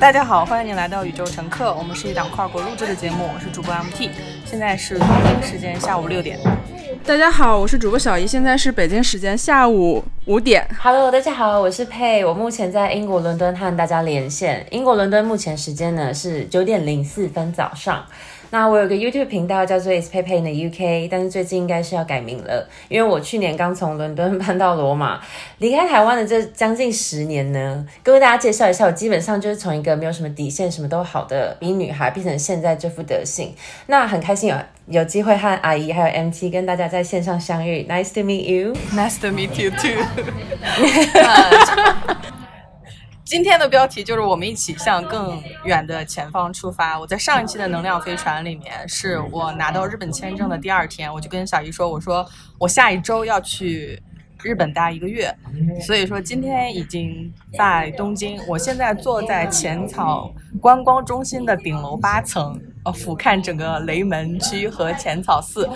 [0.00, 4.08] 大家好，欢迎您来到宇宙乘客，我们是一档跨国录制的节目，我是主播 MT，
[4.44, 6.38] 现在是东京时间下午六点。
[7.04, 10.64] 大家好，我是主播小姨，现在是北京时间下午五点。
[10.80, 14.64] Hello，大家好，我是佩，我目前在英国伦敦和大家连线。
[14.70, 18.06] 英国伦敦目前时间呢是九点零四分早上。
[18.50, 25.20] 那我有个 YouTube 频道叫做 Is Pepe in the UK，但是最近应该是要改名了，因为我去年刚从伦敦搬到罗马，
[25.58, 33.54] 离开台湾的这将近十年呢，跟为大家介绍一下，我基本上就是从一个没有什么底线、什么都好的一女孩，变成现在这副德性。
[33.86, 38.72] 那很开心有有机会和阿姨还有 MT 跟大家在线上相遇，Nice to meet you。
[38.94, 40.02] Nice to meet you too
[43.28, 46.98] 今天的标题就是我们一起向更远的前方出发。
[46.98, 52.26] 我在上一期的能量飞船里面，是我拿到日本签证的第二天，我就跟小姨说，我说
[52.58, 54.02] 我下一周要去
[54.42, 55.30] 日本待一个月，
[55.82, 58.40] 所以说今天已经在东京。
[58.48, 65.68] 我现在坐在浅草观光中心的顶楼八层，呃，俯瞰整个雷门区和浅草寺。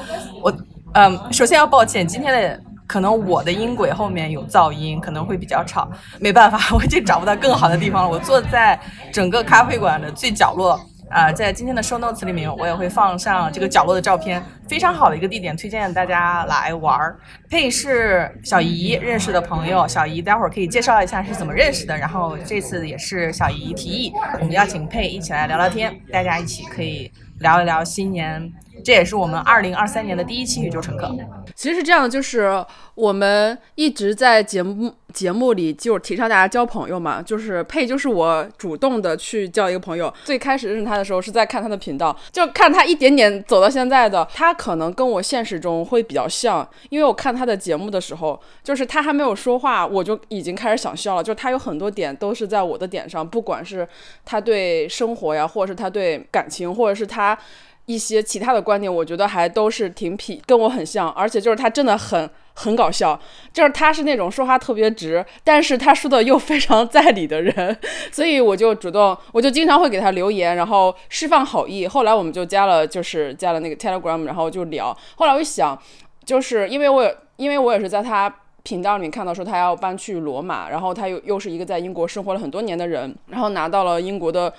[0.42, 0.50] 我，
[0.95, 2.62] 嗯，首先要抱歉，今天的。
[2.93, 5.91] 可能我的音轨后面有噪音，可能会比较吵，
[6.21, 8.09] 没办法， 我已经找不到更好的地方了。
[8.11, 8.79] 我坐在
[9.11, 10.73] 整个咖啡馆的最角落，
[11.09, 17.19] 啊、呃，在今天的 show notes 里面，我也会放上这个角落的照片，非常好的一个地点，推荐大家来玩儿。
[17.48, 21.97] 佩是小姨认识的朋友，小姨待会儿可以介绍一下是怎么认识的。
[21.97, 28.53] 然后这次也是小姨提议，我们邀请佩一起来聊聊天，大家一起可以聊一聊新年。
[28.84, 31.11] 这也是我们二零二三年的第一期宇宙乘客。
[31.55, 40.12] 其实是这样的，就是我们一直在节目节目里就是提倡大家交朋友嘛，就是佩就是我主动的去交一个朋友。
[40.25, 51.23] 最开始认识他的时候是在看他的频道，就看他一点点走到现在的，他可能跟我现实中会比较像，因为我看他的节目的时候，就是他还没有说话，我就已经开始想笑了。
[51.23, 53.86] 就他有很多点都是在我的点上，不管是
[54.25, 57.39] 他对生活呀，或者是他对感情，或者是他。
[57.87, 63.19] 一些其他的观点，我觉得还都是挺痞，跟我很像，而且就是他真的很很搞笑，
[63.53, 67.77] 就是他是那种说话特别直，但是他说的又非常在理的人，
[68.13, 71.87] 所以我就主动，我就经常会给他留言，然后释放好意。
[71.89, 74.97] 后来我们就加了，就是加了那个 Telegram，然后就聊。
[75.17, 75.77] 后来我一想，
[76.25, 78.33] 就是因为我因为我也是在他
[78.63, 84.55] 频道里看到说他要搬去罗马，然后他又又是一个在英国生活了很多年的人，然后拿到了英国的。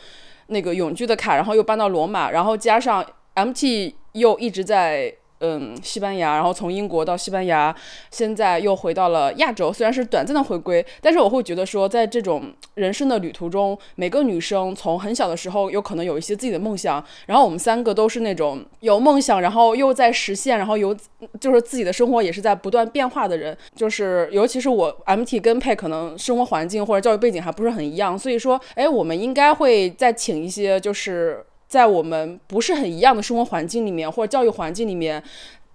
[0.47, 3.05] 那个永居的卡，然后又搬到罗马，然后加上
[3.35, 5.13] MT 又一直在
[5.45, 7.75] 嗯西班牙，然后从英国到西班牙，
[8.09, 12.43] 现在又回到了亚洲，虽然是短暂的回归，但是我会觉得说，在这种
[12.75, 20.95] 人生的旅途中，每个女生从很小的时候有可能有一些自己的梦想，然后我们三个都是那种有梦想，然后又在实现，然后有
[21.41, 31.45] 就是自己的生活也是在不断变化的人，就是尤其是我 MT 跟佩可能生活环境或者教育背景还不是很一样，所以说，哎，我们应该会再请一些就是。
[31.73, 35.23] 在我们不是很一样的生活环境里面，或者教育环境里面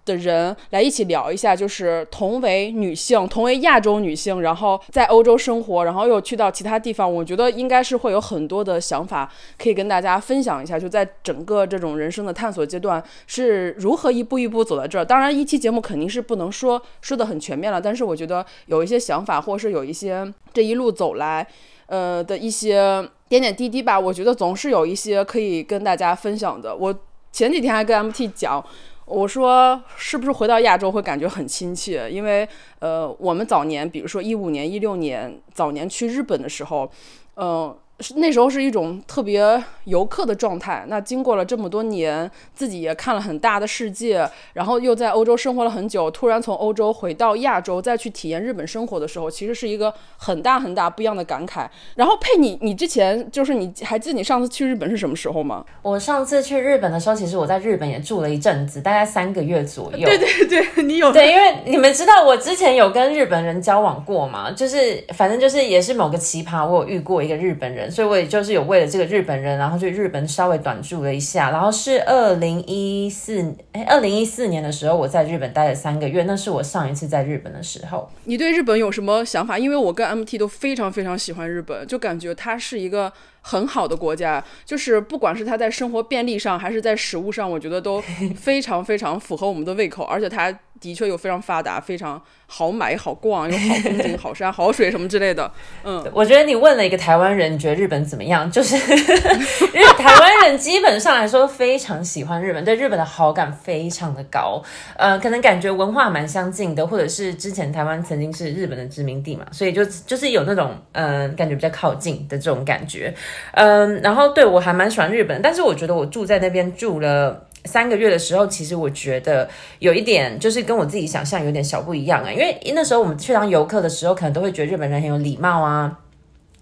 [0.07, 9.29] 的人来一起聊一下，就是同为女性，同为亚洲女性，然后在欧洲生活，然后又去到其他地方，我觉得应该是会有很多的想法
[9.59, 10.79] 可以跟大家分享一下。
[10.79, 15.05] 就在整个这种人生的探索阶段，是如何一步一步走到这儿。
[15.05, 21.45] 当然，一期节目肯定是不能说说的很全面了，但是我觉得有一些想法，或者是有一些这一路走来，
[21.87, 23.05] 呃的一些。
[23.29, 26.75] 点点滴滴吧，我觉得总是有一些可以跟大家分享的。
[26.75, 26.95] 我
[27.31, 28.65] 前几天还跟 MT 讲，
[29.05, 32.09] 我说是不是回到亚洲会感觉很亲切？
[32.11, 36.91] 因为呃，我们早年，比如说一五年、一六年早年去日本的时候，
[37.37, 37.77] 嗯、
[38.15, 40.85] 那时候是一种特别游客的状态。
[40.87, 51.67] 那经过了这么多年，自己也看了很大的世界，然后又在欧洲生活了很久，突然从欧洲回到亚洲，再去体验日本生活的时候，其实是一个很大很大不一样的感慨。
[51.97, 55.65] 然后佩你，你之前就是你还记得你上次去日本是什么时候吗？
[55.83, 60.09] 我上次去日本的时候，其实我在日本也住了一阵子，大概三个月左右。
[60.09, 67.88] 对对对， 你有对，因为你们知道我之前有跟日本人交往过嘛，就是反正就是也是某个奇葩，我有遇过一个日本人。
[67.91, 78.11] 所以我也就是有为了这个日本人，然后去日本稍微短住了一下，然后是二零一四哎，二零一四年的时候我在日本待了三个月，那是我上一次在日本的时候。
[78.25, 79.59] 你对日本有什么想法？
[79.59, 88.03] 因为我跟 MT 都非常非常喜欢日本，就感觉它是一个很好的国家，就是不管是它在生活便利上，还是在食物上，我觉得都
[88.37, 95.51] 非常非常符合我们的胃口，而且它的确又非常发达，非常好买、好逛，有好风景、 好山好水什么之类的。
[95.85, 98.51] 嗯，我觉得你问了一个台湾人，你觉得日本怎么样？
[98.51, 98.77] 就是
[99.75, 104.63] 因为台湾人基本上来说非常喜欢日本，对日本的好感非常的高。
[104.97, 113.13] 呃，可能感觉文化蛮相近的，或者是之前台湾曾经是日本的殖民地嘛，所以就就是有那种嗯感觉比较靠近的这种感觉。
[113.53, 117.48] 嗯，然后对我还蛮喜欢日本，但是我觉得我住在那边住了。
[117.69, 119.49] 三个月的时候，其实我觉得
[119.79, 125.99] 有一点就是跟我自己想象有点小不一样啊，因为那时候我们去当游客的时候，可能都会觉得日本人很有礼貌啊，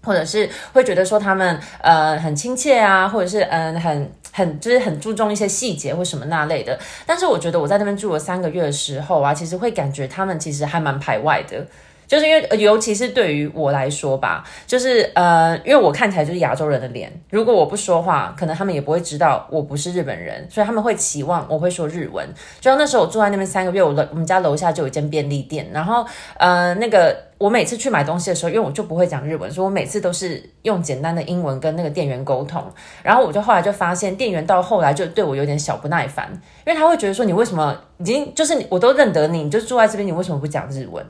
[0.03, 6.77] 或者是会觉得说他们呃很亲切啊，或者是嗯很很就是很注重一些细节或什么那类的。
[7.05, 11.65] 但是我觉得我在那边住了三个月的时候啊，其实会感觉他们其实还蛮排外的。
[12.07, 22.25] 就是因为，尤其是对于我来说吧，就是呃，因为我看起来就是亚洲人的脸，如果我不说话，可能他们也不会知道我不是日本人，所以他们会期望我会说日文。
[22.61, 26.05] 就像那时候我住在那边三个月，我楼我们家楼下就有一间便利店，然后
[26.37, 32.63] 呃，那个我每次去买东西的时候，因为我就不会讲日文，所以我每次都是用简单的英文跟那个店员沟通。
[33.03, 36.31] 然后我就后来就发现，店员到后来就对我有点小不耐烦，
[36.65, 41.05] 因为他会觉得说，你为什么已经就是我都认得你，你就住在这边，你为什么不讲日文？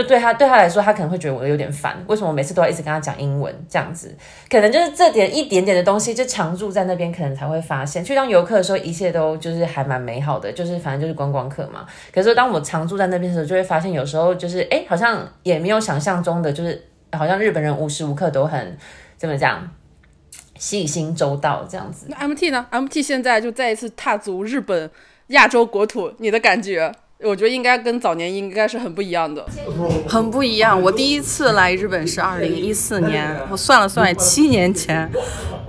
[0.00, 2.00] 就对他对他来说，他可能会觉得我有点烦。
[2.06, 4.16] 为什么每次都要一直跟他讲英文这样子？
[4.48, 8.04] 可能就是这点一点点的东西，就常住在那边，可能才会发现。
[8.04, 11.84] 去当游客的时候，一切都就是还蛮美好的，就是反正就是观光客嘛。
[12.12, 16.80] 可是当我常住在那边的时候，就会发现有时候就是哎，好像也没有想象中的，就是
[17.10, 18.78] 好像日本人无时无刻都很
[19.16, 19.68] 怎么讲
[20.56, 22.06] 细心周到这样子。
[22.08, 24.88] 那 MT 呢？MT 现在就再一次踏足日本
[25.28, 26.92] 亚洲国土，你的感觉？
[27.24, 29.44] 我觉得应该跟早年应该是很不一样的，
[30.06, 30.80] 很不一样。
[30.80, 35.10] 我第一次来日本是二零一四年，我算了算，七年前，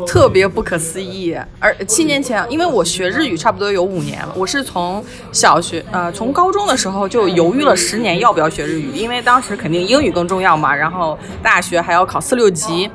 [0.06, 1.36] 特别不可思议。
[1.57, 12.88] 而七年前，因为我学日语差不多有五年了，我是从小学呃从高中的时候就犹豫了十年要不要学日语，因为当时肯定英语更重要嘛，然后大学还要考四六级，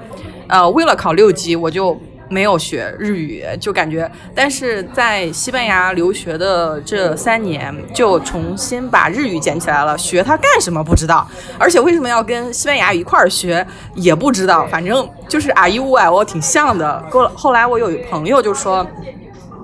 [0.47, 2.01] 呃，为了考六级我就。
[2.35, 9.97] 没有学日语，就感觉，但是在西班牙留学的这三年，就重新把日语捡起来了。
[9.97, 11.25] 学它干什么不知道，
[11.59, 13.65] 而且为什么要跟西班牙语一块儿学
[13.95, 14.67] 也不知道。
[14.67, 17.05] 反正就是啊一乌哎，我挺像的。
[17.09, 18.85] 过后来我有一朋友就说。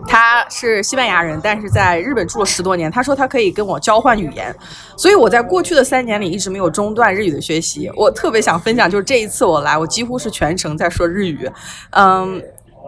[0.08, 2.90] 他是西班牙人，但是在日本住了十多年。
[2.90, 4.52] 他说他可以跟我交换语言，
[4.96, 7.88] 所以我在过去的三年里一直没有中断日语的学习。
[7.94, 11.49] 我特别想分享，就是这一次我来，我几乎是全程在说日语。
[11.90, 12.43] 嗯，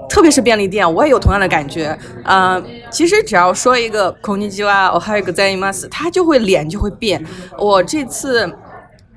[0.09, 1.98] 特别是便利店，我也有同样的感觉。
[2.24, 7.24] 嗯，其实只要说一个こんにちは，我还有一个在 imas，他就会脸就会变。
[7.57, 8.51] 我这次。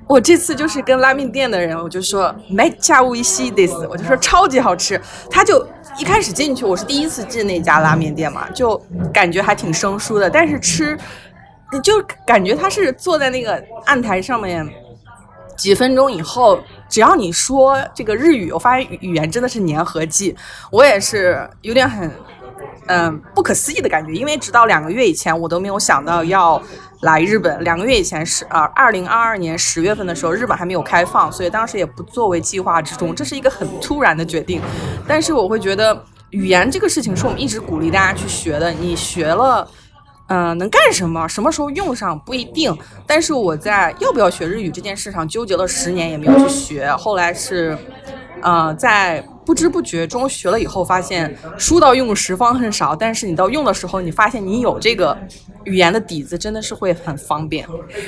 [0.07, 4.99] 我这次就是跟拉面店的人，我就说めちゃ美味しいです，我就说超级好吃。
[5.29, 5.65] 他就
[5.97, 8.77] 一开始进去，我是第一次进那家拉面店嘛，就
[9.13, 10.29] 感觉还挺生疏的。
[10.29, 10.97] 但是吃，
[11.81, 14.67] 就感觉他是坐在那个案台上面，
[15.56, 20.36] 几分钟以后，只要你说这个日语，我发现语言真的是粘合剂。
[20.70, 22.10] 我也是有点很。
[22.88, 26.62] 嗯，不可思议的感觉，因为直到两个月以前，我都没有想到要
[27.00, 27.64] 来日本。
[27.64, 33.12] 两个月以前是啊，二零二二年十月份的时候，日本还没有开放，所以当时也不作为计划之中。
[33.12, 34.62] 这是一个很突然的决定，
[35.04, 36.00] 但是我会觉得
[36.30, 38.70] 语言这个事情是我们一直鼓励大家去学的。
[38.70, 39.68] 你学了，
[40.28, 41.28] 嗯，能干什么？
[41.28, 42.76] 什么时候用上不一定。
[43.06, 46.90] 但是我在要不要学日语这件事上纠结了十年，也没有去学。
[46.96, 47.76] 后来是，
[48.42, 49.24] 嗯，在。
[49.46, 55.16] 不知不觉中学了以后，发现书到用时方恨少，但是你到用的时候，你发现你有这个
[55.62, 57.64] 语言的底子，真的是会很方便。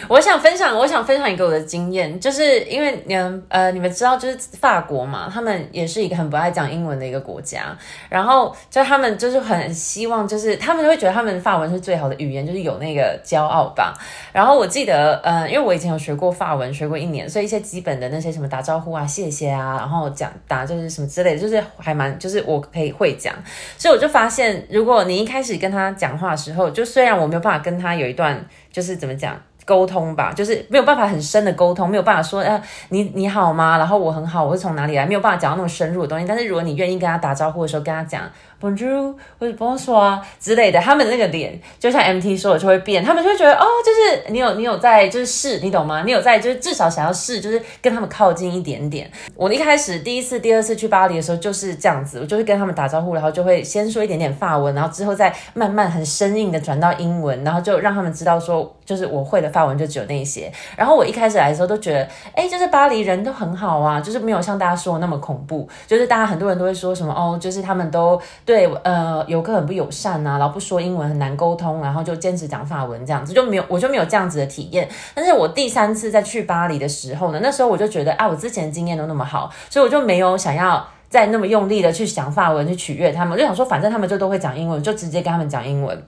[0.08, 7.76] 我想分享，我想分享一个我的经验，就是因为你们呃，你们知道，就是法国嘛，他们也是一个很不爱讲英文的一个国家，
[8.08, 13.94] 然后就他们就是很希望，就是他们就会觉得他们法文是最好的语言，就是有那个骄傲吧。
[14.32, 21.27] 然后我记得，呃，因为我以前有学过法文，学过一年，所以一些基本的那些什么打招呼啊、谢谢啊，然后讲打就是什么之类。
[21.36, 23.34] 就是还蛮，就是我可以会讲，
[23.76, 33.76] 所以我就发现，如果你一开始跟他讲话的时候，就虽然我没有办法跟他有一段，就是怎么讲沟通吧，就是没有办法很深的沟通，没有办法说，呃，你你好吗？
[33.76, 35.04] 然后我很好，我是从哪里来？
[35.04, 36.24] 没有办法讲到那么深入的东西。
[36.26, 38.22] 但是如果你愿意跟他打招呼的时候，跟他讲。
[38.60, 46.02] Bonjour，或者 Bonsoir 之类的，他们的那个脸就像 MT 说的就会变，他们就会觉得哦，就是你有你有在就是试，你懂吗？
[46.04, 49.08] 你有在就是至少想要试，就是跟他们靠近一点点。
[49.36, 60.50] 我一开始第一次、第二次去巴黎的时候就是这样子，我就会跟他们打招呼，然后就会先说一点点法文，然后之后再慢慢很生硬的转到英文，然后就让他们知道说，就是我会的法文就只有那些。
[60.76, 68.20] 然后我一开始来的时候都觉得，哎，就是巴黎人都很好啊，就是没有像大家说的那么恐怖，就是大家很多人都会说什么哦，就是他们都。
[68.48, 74.88] 对呃游客很不友善啊，然后不说英文很难沟通，然后就坚持讲法文这样子，就没有我就没有这样子的体验。
[75.14, 86.02] 但是我第三次再去巴黎的时候呢，那时候我就觉得啊，我之前经验都那么好，所以我就没有想要再那么用力的去想法文去取悦他们，我就想说反正他们就都会讲英文，就直接跟他们讲英文。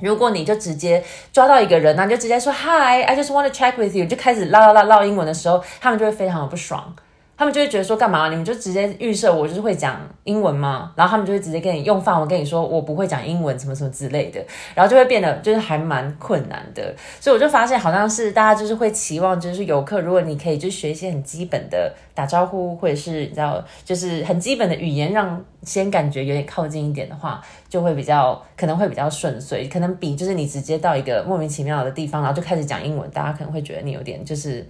[0.00, 6.96] 如果你就直接抓到一个人，那你就直接说 Hi，I just want to check with you，就开始唠唠唠唠英文的时候，他们就会非常的不爽。
[7.38, 8.30] 他们就会觉得说干嘛？
[8.30, 10.92] 你们就直接预设我就是会讲英文吗？
[10.96, 14.42] 然后他们就会直接跟你用法文跟你说我不会讲英文什么什么之类的，
[14.74, 16.94] 然后就会变得就是还蛮困难的。
[17.20, 34.66] 所以我就发现好像是大家就是会期望就是游客，如果你可以就学一些很基本的打招呼，或者是你知道就是很基本的语言，让先感觉有点靠近一点的话，就会比较可能会比较顺遂，可能比就是你直接到一个莫名其妙的地方，然后就开始讲英文，大家可能会觉得你有点就是。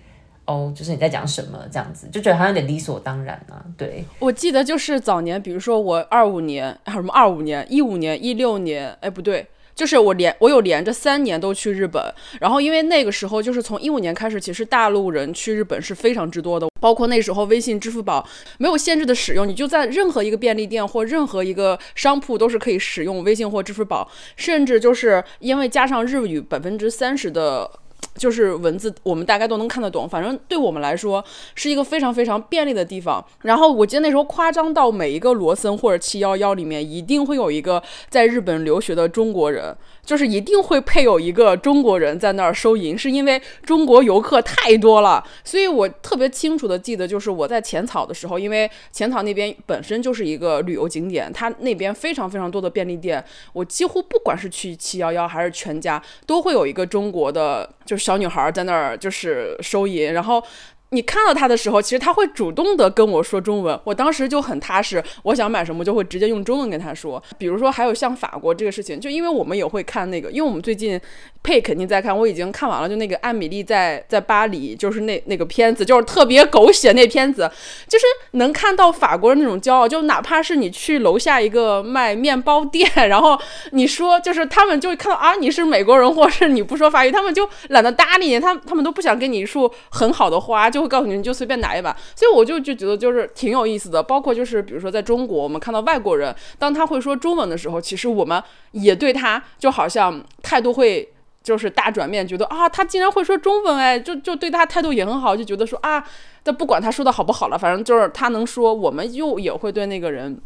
[0.47, 3.65] 哦，就是你在讲什么这样子，就觉得好像有点理所当然啊。
[3.77, 12.01] 对，我记得就是早年，比如说我二五年，还什么二五年、一五年、一六年，哎，不对，就是我连我有连着三年都去日本。
[12.41, 18.25] 然后因为那个时候就是从一五年开始，其实大陆人去日本是非常之多的，包括那时候微信、支付宝
[18.59, 27.69] 没有限制的使用，你就在任何一个便利店或任何一个商铺都是可以使用微信或支付宝，甚至就是因为加上日语百分之三十的。
[28.17, 30.09] 就是文字，我们大概都能看得懂。
[30.09, 31.25] 反正对我们来说，
[31.55, 33.25] 是一个非常非常便利的地方。
[33.43, 39.77] 然后我记得那时候夸张到每一个罗森或者七幺幺里面，一定会有一个在日本留学的中国人。
[40.07, 45.23] 就是一定会配有一个中国人在那儿收银，是因为中国游客太多了。
[45.45, 53.23] 所以我特别清楚的记得，就是我在浅草的时候，因为浅草那边本身就是一个旅游景点，它那边非常非常多的便利店，
[53.53, 60.43] 我几乎不管是去七幺幺还是全家，都会有一个中国的，就是小女孩在那儿就是收银，然后。
[60.91, 65.03] 你看到他的时候，其实他会主动的跟我说中文，我当时就很踏实。
[65.25, 67.21] 我想买什么就会直接用中文跟他说。
[67.37, 70.99] 比如说还有像法国这个事情，就因为我们也会看那个，因为我们最近
[71.43, 77.51] 配肯定在看，我已经看完了，就那个艾米丽在在巴黎，就是那那个片子，就是特别狗血那片子，
[77.89, 83.37] 就是能看到法国人那种骄傲，就哪怕是你去楼下一个卖面包店，然后
[83.73, 90.71] 你说就是他们就会看到啊你是美国人，或是你不说法语，他们就懒得搭理你，他他们都不想给你一束很好的花。
[90.77, 94.03] 就会告诉你，你就随便拿一把，所以我就就觉得就是挺有意思的。
[94.03, 98.43] 包括就是比如说在中国，我们看到外国人，当他会说中文的时候，其实我们
[98.73, 101.09] 也对他就好像态度会
[101.43, 106.07] 就是大转变，觉得啊，他竟然会说中文，哎，就就对他态度也很好，就觉得说啊，
[106.43, 110.39] 但不管他说的好不好了，反正就是他能说，我们又也会对那个人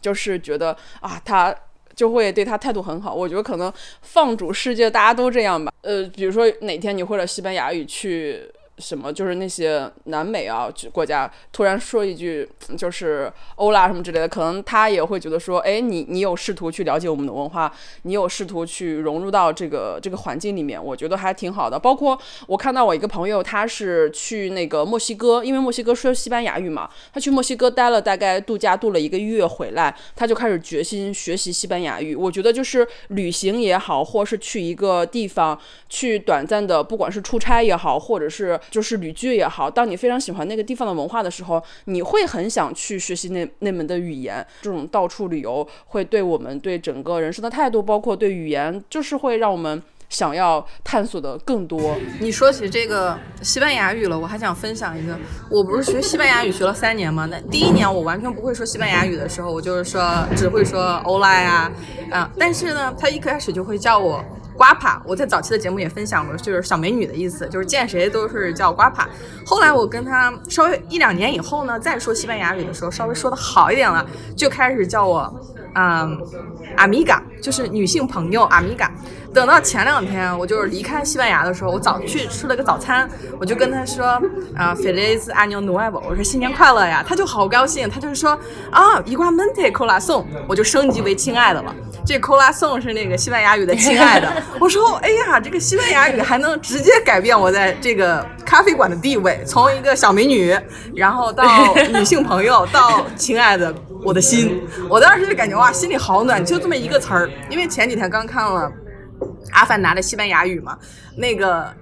[0.00, 1.52] 就是觉得啊，他
[1.96, 3.12] 就会对他态度很好。
[3.12, 5.72] 我觉得可能放逐世界大家都这样吧。
[5.82, 8.48] 呃，比如说哪天你会了西班牙语去。
[8.78, 21.78] 什么就是那些南美啊国家突然说一句就是欧拉什么之类的，可能他也会觉得说，哎，你你有试图去了解我们的文化，你有试图去融入到这个这个环境里面，我觉得还挺好的。
[21.78, 32.14] 包括我看到我一个朋友，他是去那个墨西哥，因为墨西哥说西班牙语嘛，他去墨西哥待了大概度假度了一个月回来，他就开始决心学习西班牙语。
[32.14, 44.46] 我觉得就是旅行也好，或是去一个地方去短暂的，不管是出差也好，或者是就是旅居也好，当你非常喜欢那个地方的文化的时候，你会很想去学习那那门的语言。
[44.62, 51.96] 这种到处旅游会对我们对整个人生的态度，包括对语言，就是会让我们想要探索的更多。
[52.20, 55.18] 你说起这个西班牙语了，我还想分享一个，
[55.50, 57.26] 我不是学西班牙语学了三年吗？
[57.30, 61.72] 那第一年我完全不会说西班牙语的时候，我就是说只会说欧拉呀，
[62.10, 64.24] 啊，但是呢，他一开始就会叫我。
[64.56, 69.08] 瓜帕，我在早期的节目也分享过，就是小美女的意思，就是见谁都是叫瓜帕。
[69.44, 75.40] 后来我跟他稍微一两年以后呢，再说西班牙语的时候，稍微说的好一点了，就开始叫我，
[75.74, 76.18] 嗯，
[76.76, 78.90] 阿米嘎，就是女性朋友阿米嘎。
[79.36, 83.06] 等到前两天，我就是离开西班牙的时候，我早去吃了个早餐，
[83.38, 84.06] 我就跟他说
[84.56, 88.30] 啊，Feliz Año Nuevo，我说新年快乐呀，他就好高兴，他就是说
[88.70, 91.74] 啊，Igualmente c o l a s o n 我就升级为亲爱的了。
[92.06, 94.32] 这 c o l a s o n 是那个西班牙语的亲爱的。
[94.58, 100.58] 我说，哎呀，这个西班牙语还能直接改变我在这个咖啡馆的地位，从一个小美女，
[100.94, 101.44] 然后到
[101.92, 104.62] 女性朋友，到亲爱的我的心。
[104.88, 107.30] 我当时就感觉哇，心里好暖，就这么一个词儿。
[107.50, 108.72] 因为前几天刚看了。
[109.52, 110.78] 阿凡达的西班牙语嘛，
[111.16, 111.72] 那个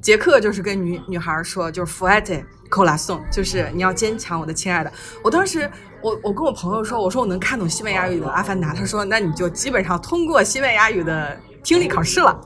[0.00, 4.92] 杰克就是跟女女孩说，就是 fuerte corazon，就是你要坚强，我的亲爱的。
[5.22, 5.70] 我当时，
[6.02, 12.38] 我我跟我朋友说，我说我能看懂西班牙语的阿凡达，他说那你就基本上通过西班牙语的听力考试了。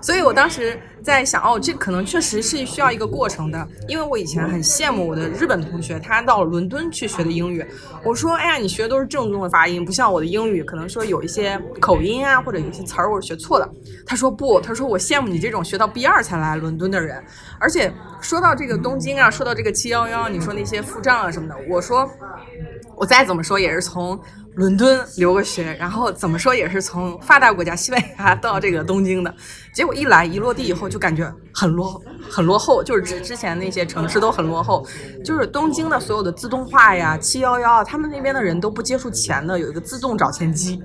[0.00, 7.64] 所以我当时在想，哦，这可能确实是需要一个过程的，因为我以前很羡慕我的日本同学，他到伦敦去学的英语。
[8.02, 13.68] 我说，哎呀，你学的都是正宗的发音，不像我的英语，可能说有一些口音啊，或者有些词儿我是学错的。
[14.06, 17.22] 他说不，他说我羡慕你这种学到 B 二才来伦敦的人。
[17.58, 22.08] 而且说到这个东京啊，说到这个七幺幺，你说那些付账啊什么的，我说
[22.96, 24.18] 我再怎么说也是从。
[24.54, 29.34] 伦敦留个学，然后怎么说也是从发达国家西班牙到这个东京的，
[29.72, 34.86] 结果一来一落地以后就感觉很落很落后，就是之之前那些城市都很落后，
[35.24, 40.80] 就是东京的所有的自动化呀，七幺幺，他们那边的人都不接触钱的，有一个自动找钱机，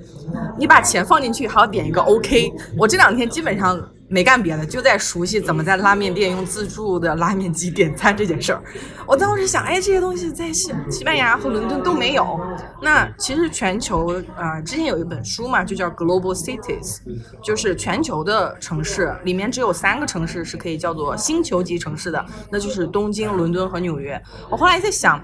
[0.58, 3.80] 你把钱放进去还要点一个 OK，我这两天基本上。
[4.12, 8.60] 没干别的，就在熟悉怎么在拉面店用自助的拉面机点餐这件事儿。
[9.06, 12.40] 我当时想，哎，这些东西在西西班牙和伦敦都没有。
[12.82, 16.96] 那其实全球啊，之前有一本书嘛，就叫《Global Cities》，
[17.40, 24.20] 就是全球的城市里面只有三个城市是可以叫做星球级城市的，那就是东京、伦敦和纽约。
[24.50, 25.22] 我后来在想，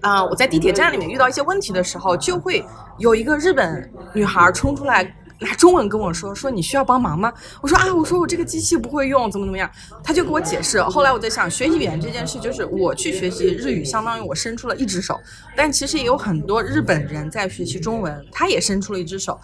[0.00, 2.64] 啊，我在地铁站里面遇到一些问题的时候，就会
[2.96, 5.14] 有一个日本女孩冲出来。
[5.42, 7.32] 拿中文跟我说说你需要帮忙吗？
[7.60, 9.70] 我说啊，我说我这个机器不会用，怎么怎么样？
[10.02, 10.80] 他就给我解释。
[10.82, 15.20] 后来我在想，学语言这件事，就是我去学习日语，相当于我伸出了一只手，
[15.56, 19.38] 但其实也有很多日本人在学习中文，他也伸出了一只手，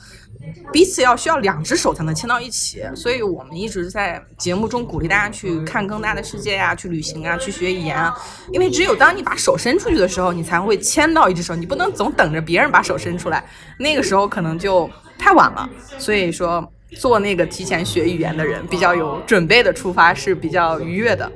[0.72, 2.82] 彼此要需要两只手才能牵到一起。
[2.94, 8.14] 所以我们一直在节目中鼓励大家去看更大的世界呀，去旅行啊，去学语言啊，
[8.52, 13.44] 因为只有当你把手伸出去的时候，你才会牵到一只手，你不能总等着别人把手伸出来，
[13.78, 14.88] 那个时候可能就。
[15.18, 21.30] 太晚了，所以说做那个提前学语言的人比较有准备的出发是比较愉悦的。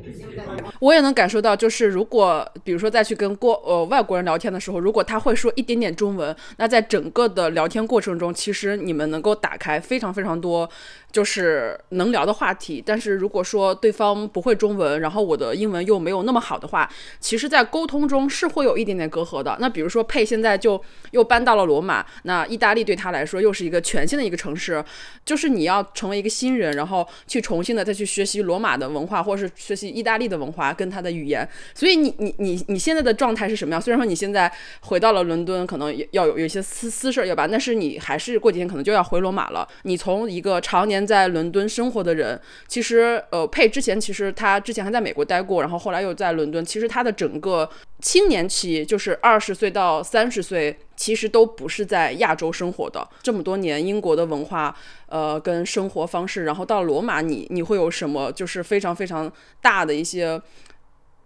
[0.81, 10.69] 我也能感受到，就是如果比如说再去跟过呃外国人聊天的时候，如果他会说一点点中文，那在整个的聊天过程中，其实你们能够打开非常非常多。
[11.13, 16.91] 就是能聊的话题，但是如果说对方不会中文，然后我的英文又没有那么好的话，
[17.21, 19.55] 其实，在沟通中是会有一点点隔阂的。
[19.61, 24.83] 那比如说佩现在就又搬到了罗马，那意大利对他来说又是一个全新的一个城市，
[25.23, 31.49] 就是你要成为一个新人，然后去重新的再去学习罗马的文化，或者是学习意大利的文化华跟他的语言。
[31.75, 33.81] 所以你你你你现在的状态是什么样？
[33.81, 39.67] 虽然说你现在回到了伦敦，可能要有有一些私私事要办，但是你还是过几天可能就要回罗马了。
[39.85, 46.65] 你从一个常年在伦敦生活的人，其实呃，佩之前其实他之前还在美国待过，然后后来又在伦敦。
[46.65, 47.69] 其实他的整个
[48.03, 53.09] 青年期，就是二十岁到三十岁，其实都不是在亚洲生活的。
[53.23, 60.43] 这么多年英国的文化，呃，跟生活方式，然后到罗马，你你会有什么就是非常非常大的一些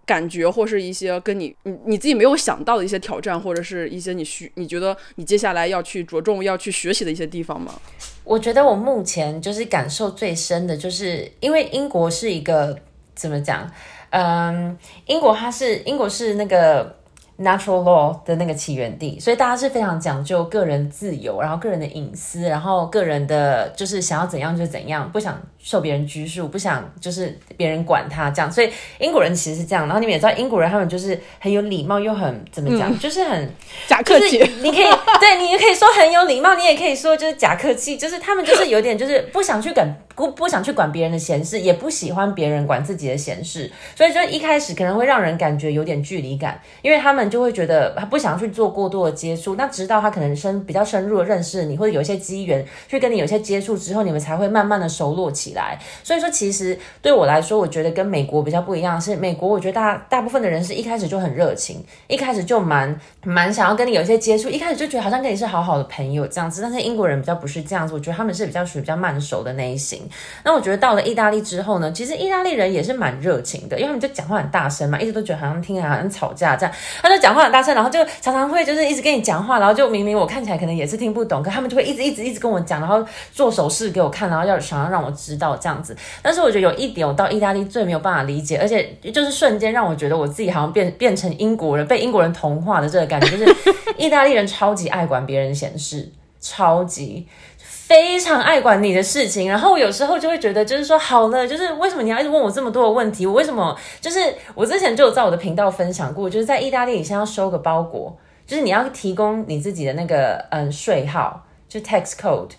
[0.04, 7.80] 感觉，或是一些跟你你你自己没有想到的一些挑战，或者是一些你需你觉得你接下来要去着重要去学习的一些地方吗？
[8.22, 12.78] 我觉得我目前就是感受最深的，就是因为英国是一个
[13.14, 13.72] 怎么讲？
[14.16, 16.94] 嗯，英国它是英国是那个。
[17.38, 28.50] Natural law 的那个起源地，所以大家是非常讲究个人自由，然后个人的隐私，然后个人的就是想要怎样就怎样，不想受别人拘束，不想就是别人管他这样。
[28.50, 33.52] 所以英国人其实是这样，然后你们也知道，英国人他们就是很有礼貌，又很怎么讲，就是很
[33.86, 34.38] 假客气。
[34.62, 34.84] 你可以
[35.20, 47.26] 对你也可以说很有礼貌，你也可以说就是假客气，就是他们就是有点就是不想去管不不想去管别人的闲事，也不喜欢别人管自己的闲事，所以就一开始可能会让人感觉有点距离感，因为他们。
[47.26, 55.55] 就会觉得他不想去做过多的接触，那直到他可能深比较深入的认识你，或者有一些机缘去跟你有一些接触之后，你们才会慢慢的熟络起来。
[55.56, 66.62] 来所以说，其实对我来说，我觉得跟美国比较不一样，是美国我觉得大大部分的人是一开始就很热情，一开始就蛮蛮想要跟你有一些接触，一开始就觉得好像跟你是好好的朋友这样子。
[66.62, 70.08] 但是英国人比较不是这样子，我觉得他们是比较属于比较慢熟的那一型。
[70.44, 77.16] 那我觉得到了意大利之后呢，其实意大利人也是蛮热情的，因为他们就讲话很大声嘛，一直都觉得好像听来好像吵架这样，他就。
[77.26, 85.94] 讲话很大声，然后就常常会就是一直跟你讲话，然后就明明我看起来可能也是听不懂，可他们就会一直一直一直跟我讲，然后做手势给我看，然后要想要让我知道这样子。
[86.22, 93.54] 但是我觉得有一点，我到意大利最没有办法理解，而且就是瞬间让我觉得我自己好像变变成英国人，被英国人同化的这个感觉，就是
[93.98, 97.26] 意大利人超级爱管别人闲事，超级。
[97.58, 103.24] 非常爱管你的事情，然后我有时候就会觉得，就是说好了，就是为什么你要一直问我这么多的问题？
[103.24, 104.18] 我为什么就是
[104.56, 112.50] 我之前就有在我的频道分享过，就是在意大利，你先要收个包裹，就是你要提供你自己的那个嗯税号，就 tax code，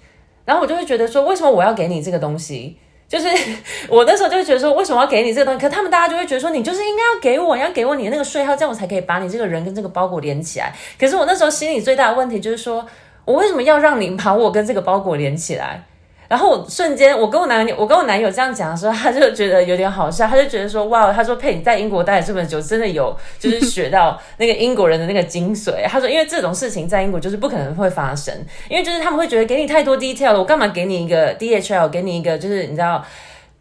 [0.48, 2.78] 然后我就会觉得说，为什么我要给你这个东西？
[3.08, 3.28] 就是
[3.90, 5.60] 我那时候就会觉得说，为什么要给你这个东西？
[5.60, 10.74] 可他们大家就会觉得说，你就是应该要给我，要给我你的那个税号，这样我才可以把你这个人跟这个包裹连起来。
[10.98, 12.88] 可是我那时候心里最大的问题就是说。
[13.28, 15.84] 我为什么要让你把我跟这个包裹连起来？
[16.28, 25.86] 然后我瞬间，我跟我男友，我跟我男友这样讲的时候，他就觉得有点好笑，他就觉得说，哇，他说佩你在英国待了这么久，真的有 就是学到那个英国人的那个精髓。
[25.88, 28.34] 他说，因为这种事情在英国就是不可能会发生，
[28.70, 33.04] 因为就是他们会觉得给你太多 detail 了，我干嘛给你一个 DHL，给你一个就是你知道。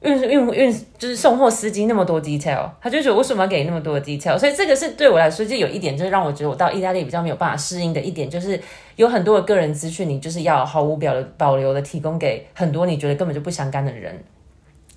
[0.06, 4.38] 运运运就是送货司机那么多 detail，他就觉得为什么要给那么多 detail？
[4.38, 8.58] 所以这个是对我来说就有一点，就是让我觉得我到意大利比较没有办法适应的一点，就是
[8.94, 14.18] 有很多的个人资讯，你就是要毫无表的保留的提供给很多你觉得根本就不相干的人。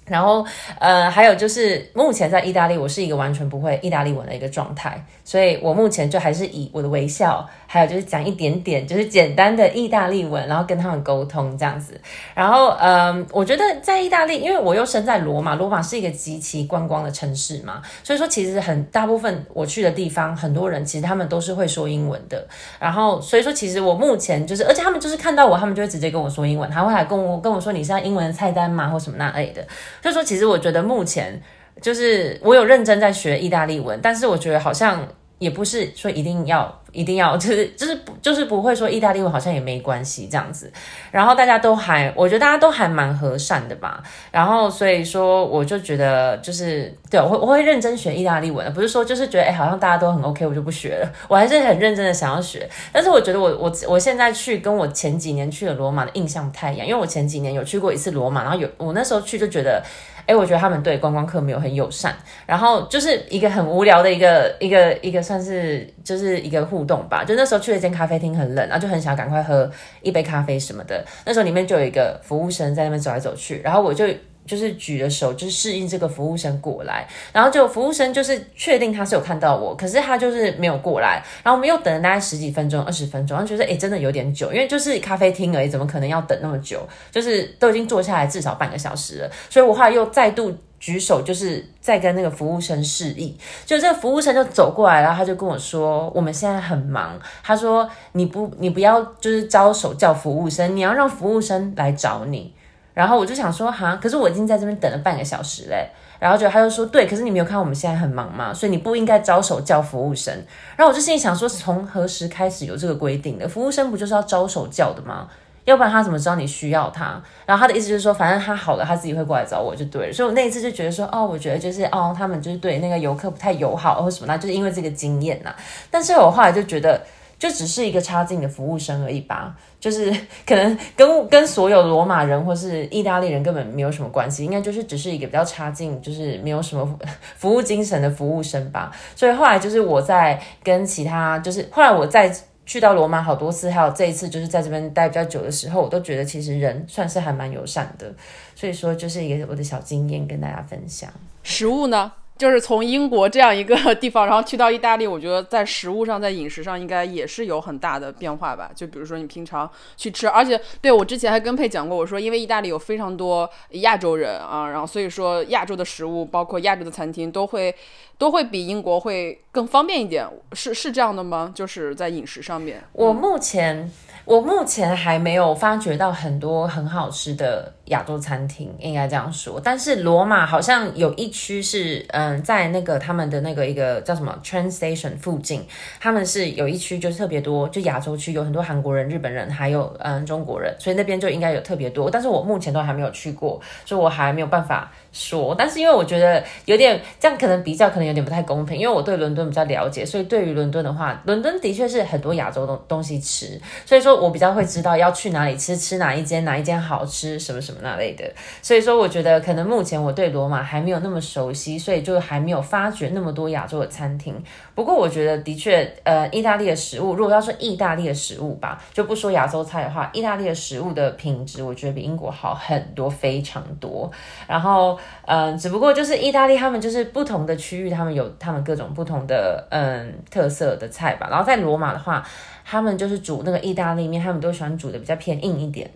[0.09, 0.45] 然后，
[0.79, 11.99] 呃，还有就是目前在意大利，我是一个完全不会意大利文的一个状态，所以我目前就还是以我的微笑，还有就是讲一点点，就是简单的意大利文，然后跟他们沟通这样子。
[12.33, 22.47] 然后，嗯，我觉得在意大利，因为我又生在罗马，罗马是一个极其观光的城市嘛，所以说其实很大部分我去的地方，很多人其实他们都是会说英文的。
[22.79, 29.65] 然后，所以说其实我目前就是，而且他们就是看到我，他们就会直接跟我说英文，他会来跟我跟我说你是要英文菜单吗，或什么那类的。
[30.01, 31.41] 就说，其实我觉得目前
[31.81, 35.07] 就是我有认真在学意大利文，但是我觉得好像
[35.37, 36.78] 也不是说一定要。
[36.91, 40.71] 一定要 就是就是不就是不会说意大利文好像也没关系这样子，
[41.11, 59.83] 然后大家都还我觉得大家都还蛮和善的吧，然后所以说我就觉得就是对我会我会认真学意大利文，不是说就是觉得哎好像大家都很 OK 我就不学了，我还是很认真的想要学，但是我觉得我我我现在去跟我前几年去了罗马的印象不太一样，因为我前几年有去过一次罗马，然后有我那时候去就觉得
[60.29, 62.15] 哎我觉得他们对观光客没有很友善，
[62.47, 66.79] 然后就是一个很无聊的一个一个一个算是就是一个互。
[66.79, 69.69] 互动吧，就那时候去了一间咖啡厅，很冷，然后就很想赶快喝
[70.01, 71.03] 一杯咖啡什么的。
[71.25, 74.05] 那时候里面就有一个服务生在那边走来走去，然后我就
[74.49, 77.07] 就是举着手，就是示意这个服务生过来。
[77.31, 81.23] 然后就服务生就是确定他是有看到我，可是他就是没有过来。
[81.43, 86.85] 然后我们又等了大概十几分钟、二十分钟，然后觉得哎，真的有点久，因为就是咖啡厅而已，怎么可能要等那么久？
[87.11, 90.51] 就是都已经坐下来至少半个小时了，所以我后来又再度。
[90.79, 102.53] 举手就是在跟那个服务生示意，就这个服务生就走过来，然后他就跟我说：“我们现在很忙。”他说：“你不，你不要就是招手叫服务生，你要让服务生来找你。”
[102.93, 105.87] 然后我就想说：“哈，可是我已经在这边等了半个小时嘞。”
[106.19, 110.33] 然后就他就说：“对，可是你没有看我们现在很忙嘛，所以你不应该招手叫服务生。”
[110.75, 113.47] 然后我就心里想说：“从何时开始有这个规定的？
[113.47, 115.27] 服务生不就是要招手叫的吗？”
[115.65, 117.21] 要不然他怎么知道你需要他？
[117.45, 120.13] 然后他的意思就是说，反正他好了，他自己会过来找我就对了。
[120.13, 125.53] 所以我那一次就觉得说，哦，我觉得就是哦，他们就是对那个游客不太友好或什么，那就是因为这个经验呐。
[125.91, 126.99] 但是我后来就觉得，
[127.39, 130.13] 就只是一个差劲的服务生而已吧，就是
[130.45, 136.99] 可能跟跟所有罗马人或是意大利人根本没有什么关系，应该就是只是一个比较差劲，就是没有什么
[137.37, 138.91] 服 务精神的服务生吧。
[139.15, 142.31] 所以后来就是我在跟其他，就是后来我在。
[142.65, 148.13] 去到罗马好多次，还有这一次就是在这边待比较久的时候，我都觉得其实人算是还蛮友善的，
[148.55, 151.11] 所以说就是一个我的小经验跟大家分享。
[151.41, 152.11] 食物呢？
[152.39, 158.71] 就是从英国这样一个 地方，然后去到意大利，我觉得在食物上，在饮食上应该也是有很大的变化吧。
[158.73, 167.75] 就比如说你平常去吃，而且对我之前还跟佩讲过，我说因为意大利有非常多亚洲人啊，然后所以说亚洲的食物，包括亚洲的餐厅，都会
[168.17, 170.25] 都会比英国会更方便一点。
[170.53, 171.51] 是是这样的吗？
[171.53, 173.91] 就是在饮食上面，我目前。
[174.25, 179.59] 我目前还没有发掘到很多很好吃的亚洲餐厅，应该这样说。
[179.59, 185.65] 但是罗马好像有一区是呃，嗯，在那个他们的那个一个叫什么 train station 附近，
[185.99, 192.09] 他们是有一区就是特别多，就亚洲区有很多韩国人、日本人，还有嗯中国人，所以那边就应该有特别多。
[192.09, 194.91] 但是我目前都还没有去过，所以我还没有办法。
[195.11, 198.77] 说，但是因为我觉得有点这样，可能比较可能有点不太公平。
[198.77, 208.23] 因为我对伦敦比较了解，所以对于伦敦的话，伦敦的确是很多亚洲东东西吃，所以说我比较会知道要去哪里吃，吃哪一间哪一间好吃，什么什么那类的。
[208.61, 214.35] 所以说，我觉得可能目前我对罗马还没有那么熟悉，所以就还没有发掘那么多亚洲的餐厅。
[214.75, 224.11] 不过我觉得的确，呃，意大利的食物，如果要说意大利的食物吧，就不说亚洲菜的话，意大利的食物的品质，我觉得比英国好很多，非常多。
[224.47, 224.98] 然后。
[225.25, 231.27] 嗯，只不过就是意大利，他们就是不同的区域，他们有他们各种不同的嗯特色的菜吧。
[231.29, 232.25] 然后在罗马的话，
[232.65, 235.89] 他们就是煮那个意大利面，他们都喜欢煮的比较偏硬一点。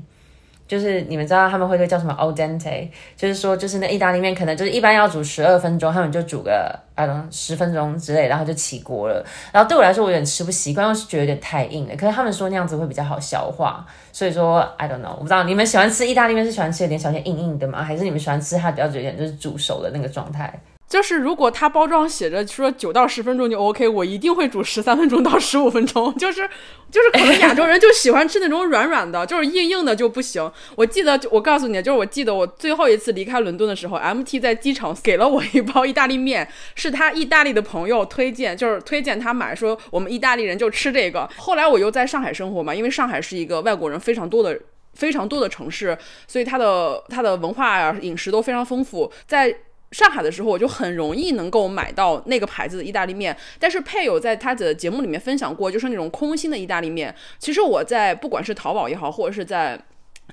[0.67, 9.23] 就是你们知道他们会个叫什么 al dente，就是说就是那意大利面可能就是一般要煮十二分钟，他们就煮个呃十分钟之类，然后就起锅了。
[9.51, 11.95] 然后对我来说我有点吃不习惯，我是觉得有点太硬了。
[11.95, 17.83] 可是他们说那样子会比较好消化，所以说 I don't know，我不知道你们喜欢吃意大利面是喜欢吃有点小些硬硬的吗？
[17.83, 20.51] 还是你们喜欢吃它比较有点就是煮熟的那个状态？
[20.87, 26.13] 就是如果它包装写着说九到十分钟就 OK，我一定会煮十三分钟到十五分钟。
[26.19, 26.47] 就是
[26.91, 30.51] 就是可能亚洲人就喜欢吃那种软软的，就是硬硬的就不行。
[30.75, 41.27] 我记得我告诉你，就是我记得我最后一次离开伦敦的时候，MT 在机场给了我一包意大利面，是他意大利的朋友推荐，就是推荐他买，说我们意大利人就吃这个。
[41.37, 44.59] 后来我又在上海生活嘛，因为上海是一个外国人非常多的。
[44.95, 49.11] 非常多的城市，所以它的它的文化呀、饮食都非常丰富。
[49.25, 49.51] 在
[49.93, 53.35] 上海的时候，我就很容易能够买到那个牌子的意大利面。
[53.59, 57.13] 但是配有在他的节目里面分享过，就是那种空心的意大利面。
[57.37, 59.79] 其实我在不管是淘宝也好，或者是在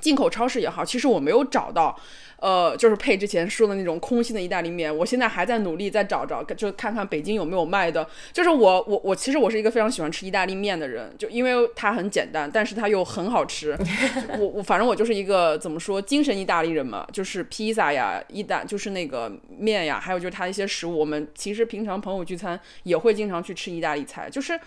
[0.00, 1.98] 进口超市也好，其实我没有找到。
[2.40, 8.08] 呃，就是配之前说的那种空心的意大利面，我现在还在努力再找找，就看看北京有没有卖的。
[8.32, 13.76] 就是我我我其实我是一个非常喜欢吃意大利面的人，就因为它很简单，但是它又很好吃。
[14.40, 24.58] 我我反正我就是一个怎么说精神意大利人嘛，就是披萨呀、意大就是那个面呀，还有就是它一些食物，我们其实平常朋友聚餐也会经常去吃意大利菜，就是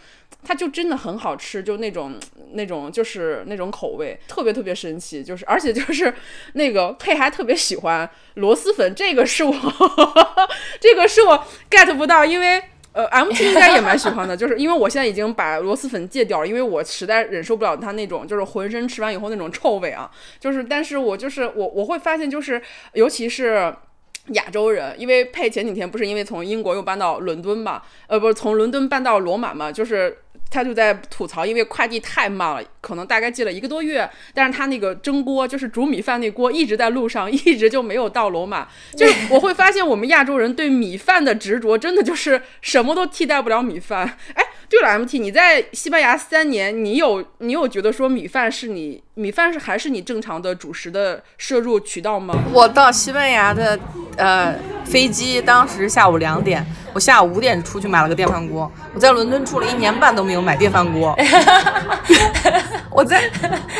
[0.43, 2.19] 它就真的很好吃，就那种
[2.51, 6.13] 那种就是那种口味特别特别神奇，就是而且就是
[6.53, 7.53] 那个配还特别。
[7.63, 9.53] 喜欢螺蛳粉，这个是我，
[10.81, 22.61] 这个是我 get 不到，因为呃，MT 应该也蛮喜欢的，就是因为我现在已经把螺蛳粉戒掉了，因为我实在忍受不了它那种就是浑身吃完以后那种臭味啊，就是，但是我就是我我会发现就是，
[22.93, 23.73] 尤其是
[24.29, 30.17] 亚洲人，因为配前几天不是因为从英国又搬到伦敦嘛，呃，不是从伦敦搬到罗马嘛，就是。
[30.51, 38.67] 他就在吐槽，因为快递太慢了，可能大概寄了一个多月，但是他那个蒸锅，就是煮米饭那锅，一直在路上， 一直就没有到罗马。
[38.93, 44.17] 就是我会发现，我们亚洲人对米饭的执着，真的就是什么都替代不了米饭。
[44.35, 52.35] 哎，对了，MT，你在西班牙三年，你有你有觉得说米饭是你米饭是还是你正常的主食的摄入渠道吗？
[52.51, 53.79] 我到西班牙的
[54.17, 56.65] 呃飞机当时下午两点。
[56.93, 58.71] 我下午五点出去买了个电饭锅。
[58.93, 61.17] 我在伦敦住了一年半都没有买电饭锅。
[62.89, 63.29] 我在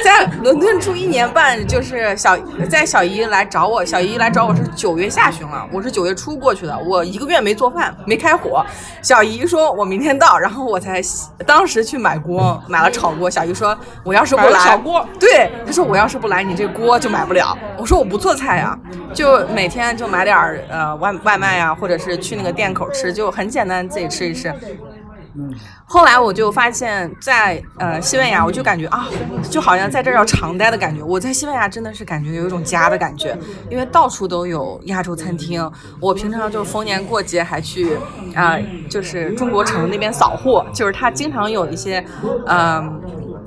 [0.04, 2.38] 在伦敦住一年半，就是小
[2.70, 8.66] 在小姨来找我，小姨来找我是九月下旬了，我是九月初过去的，我一个月没做饭，没开火。
[9.02, 11.02] 小姨说我明天到，然后我才
[11.46, 13.30] 当时去买锅，买了炒锅。
[13.30, 17.58] 小姨说我要是不来，炒锅，对，她说我要是不来，你这锅就买不了。
[17.78, 18.78] 我说我不做菜呀，
[19.14, 24.54] 就每天就买点儿呃外外卖呀，或者是去那个店口吃，就很简单，自己吃一吃。
[25.86, 29.08] 后来我就发现，在呃西班牙，我就感觉啊，
[29.50, 31.04] 就好像在这儿要常待的感觉。
[31.04, 33.38] 我在西班牙真的是感觉有一种家的感觉，
[33.70, 35.72] 因为到处都有亚洲餐厅。
[36.00, 37.98] 我平常就逢年过节还去
[38.36, 38.58] 啊，
[38.90, 42.04] 就是中国城那边扫货，就是他经常有一些
[42.48, 43.02] 嗯。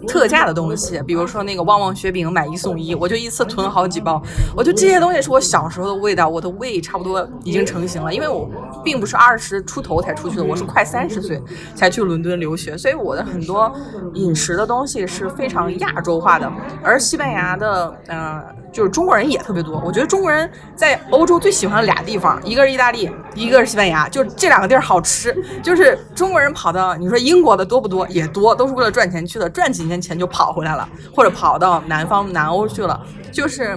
[0.06, 4.22] 特价的东西，比如说那个旺旺雪饼买一送一，我就一次囤好几包。
[4.56, 8.14] 我就这些东西是我小时候的味道，我的胃差不多已经成型了。
[8.14, 8.48] 因为我
[8.84, 11.42] 并不是二十出头才出去的，我是快三十岁
[11.74, 13.72] 才去伦敦留学，所以我的很多
[14.14, 16.50] 饮食的东西是非常亚洲化的。
[16.82, 18.42] 而西班牙的，嗯，
[18.72, 19.82] 就是中国人也特别多。
[19.84, 25.36] 我觉得中国人在欧洲最喜欢的俩地方，一个是意大利，一个是西班牙，就这两个地儿好吃。
[25.62, 28.06] 就是中国人跑到你说英国的多不多？
[28.08, 29.96] 也多，都是为了赚钱去的，赚几年。
[29.96, 33.00] 钱就跑回来了，或者跑到南方南欧去了。
[33.32, 33.76] 就是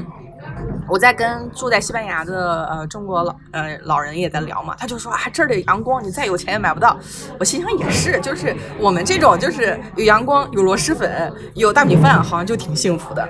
[0.88, 7.00] 我在跟住在西班牙的呃中国老呃老人也在聊嘛，他就说啊这儿的阳光你再有钱也买不到。
[7.40, 13.28] 我心想也是，就是我们这种就是有阳光有螺蛳粉有大米饭，好像就挺幸福的。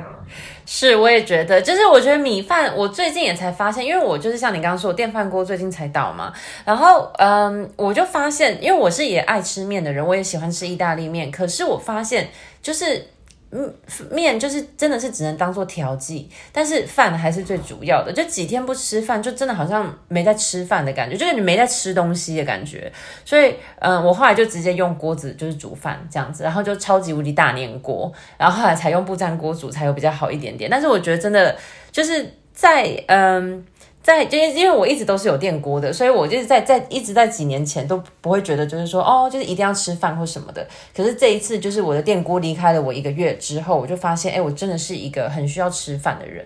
[0.72, 6.32] 是，我也觉得，就是我觉得米饭，我最近也才发现，因为我就是像你刚刚说，电饭锅最近才倒嘛，
[6.64, 12.30] 然后嗯，我就发现，因为我是也爱吃面的人，我也喜欢吃意大利面，可是我发现
[12.62, 13.08] 就是。
[13.52, 13.74] 嗯，
[14.12, 18.14] 面就是真的是只能当做调剂，但是饭还是最主要的。
[18.14, 22.92] 就几天不吃饭，就真的好像没在吃饭的感觉，就是你没在吃东西的感觉。
[23.26, 30.70] 所以，嗯，我后来就直接用锅子就是煮饭这样子，然后就超级无敌大粘锅，然后后来才用不粘锅煮才有比较好一点点。
[30.70, 31.56] 但是我觉得真的
[31.92, 33.66] 就是在嗯。
[34.10, 40.68] 在，就是因为我一直都是有电锅的，所以我就是在在一直在几年前都不会觉得就是说哦，就是一定要吃饭或什么的。
[40.96, 46.44] 可是这一次，就是我的电锅离开了我一个月之后，我就发现，哎，我真的是一个很需要吃饭的人。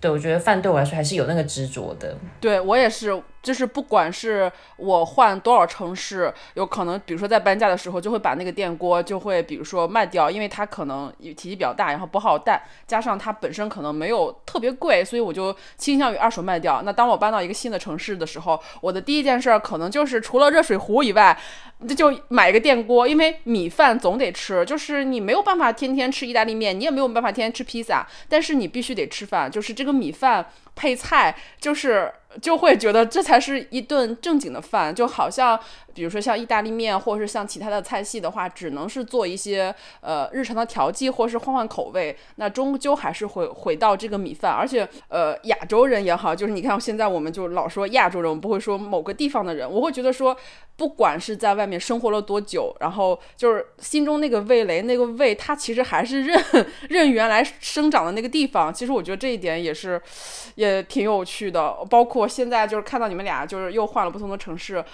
[0.00, 2.16] 对我觉得饭对我来说还是有那个执着的。
[2.40, 3.22] 对我也是。
[3.46, 16.82] 就是不管是我换多少城市，有可能比如说在搬家的时候，就会把那个电锅就会比如说卖掉，因为它可能体积比较大，然后不好带，加上它本身可能没有特别贵，所以我就倾向于二手卖掉。
[16.82, 21.38] 那当我搬到一个新的城市的时候，我的第一件事可能就是除了热水壶以外，
[21.78, 32.12] 那就买一个电锅，因为米饭总得吃，就是你没有办法天天吃意大利面，你也没有办法天天吃披萨，但是你必须得吃饭，就是这个米饭配菜就是。
[32.40, 35.58] 就会觉得这才是一顿正经的饭，就好像
[35.94, 44.52] 比如说像意大利面，或者是像其他的菜系的话，只能是做一些呃日常的调剂，或是换换口味，那终究还是会回到这个米饭。
[44.52, 50.36] 而且呃亚洲人也好，就是你看现在我们就老说亚洲人，我们不会说某个地方的人，我会觉得说，
[50.76, 56.38] 不管是在外面生活了多久，然后就是心中那个味蕾，那个味，它其实还是认
[56.90, 58.72] 认原来生长的那个地方。
[58.72, 60.00] 其实我觉得这一点也是
[60.56, 62.25] 也挺有趣的，包括。
[62.26, 64.84] 现在就是看到你们俩就是又换了不同的城市，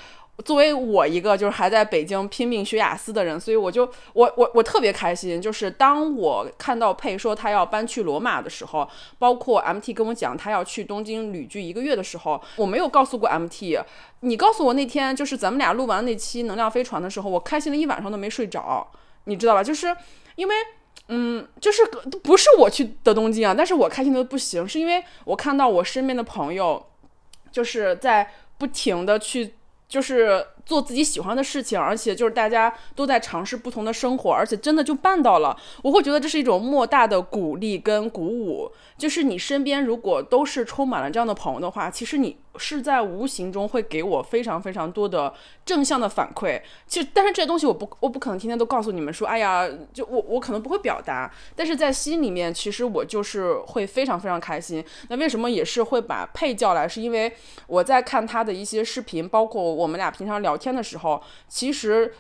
[0.45, 5.40] 作为我一个就是还在北京拼命学雅思的人，所以我就我我我特别开心。
[5.40, 13.79] 就是当我看到佩说他要搬去罗马的时候，包括 MT 跟我讲他要去东京旅居一个月的时候，我没有告诉过 MT。
[14.21, 18.90] 你告诉我那天就是咱们俩录完那期能量飞船的时候，我开心了一晚上都没睡着，
[19.25, 19.62] 你知道吧？
[19.62, 19.95] 就是
[20.37, 20.55] 因为
[21.09, 21.85] 嗯，就是
[22.23, 26.87] 不是我去的东京啊，但是我开心的不行，是因为我看到我身边的朋友。
[27.53, 29.55] 就是在不停的去，
[29.87, 35.57] 就是做自己喜欢的事情，而且就是大家都在尝试不同的生活，而且真的就办到了。
[35.83, 38.70] 我会觉得这是一种莫大的鼓励跟鼓舞。
[38.96, 42.37] 就是你身边如果都是充满了这样的朋友的话，其实你。
[42.59, 45.33] 是在无形中会给我非常非常多的
[45.64, 46.61] 正向的反馈。
[46.87, 51.33] 其实，但是这些东西我不我不可能天天都告诉你们说，哎呀，就我我可能不会表达。
[51.57, 54.85] 但是在心里面，其实我就是会非常非常开心。
[55.09, 56.87] 那为什么也是会把佩叫来？
[56.87, 57.33] 是因为
[57.66, 62.15] 我在看他的一些视频，包括我们俩平常聊聊天的时候，其实。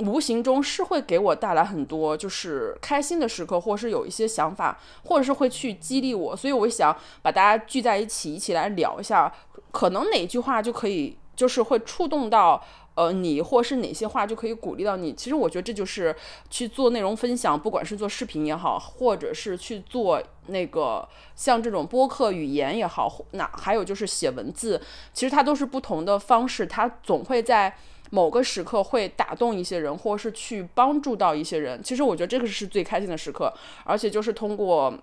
[0.00, 9.34] 无形中是会给我带来很多就是开心的时刻，或者是有一些想法，或者是会去激励我，所以我想把大家聚在一起，一起来聊一下，
[9.72, 12.64] 可能哪句话就可以，就是会触动到
[12.98, 15.12] 呃你，或是哪些话就可以鼓励到你。
[15.12, 16.14] 其实我觉得这就是
[16.50, 24.80] 去做内容分享，不管是做视频也好，或者是去做那个像这种播客语言也好，那还有就是写文字，
[25.12, 27.76] 其实它都是不同的方式，它总会在。
[28.10, 31.82] 某个时刻会打动一些人，或是去帮助到一些人。
[31.82, 33.52] 其实我觉得这个是最开心的时刻，
[33.84, 34.98] 而且就是通过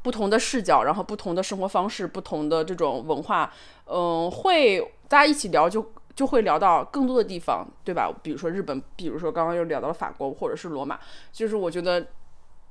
[0.00, 3.52] 不同的视角，然后不同的生活方式，不同的这种文化，
[3.84, 5.84] 嗯，会大家一起聊，就
[6.18, 8.12] 就会聊到更多的地方，对吧？
[8.24, 10.98] 比如说日本，比如说刚刚又聊到了法国，或者是罗马，
[11.30, 12.08] 就是我觉得。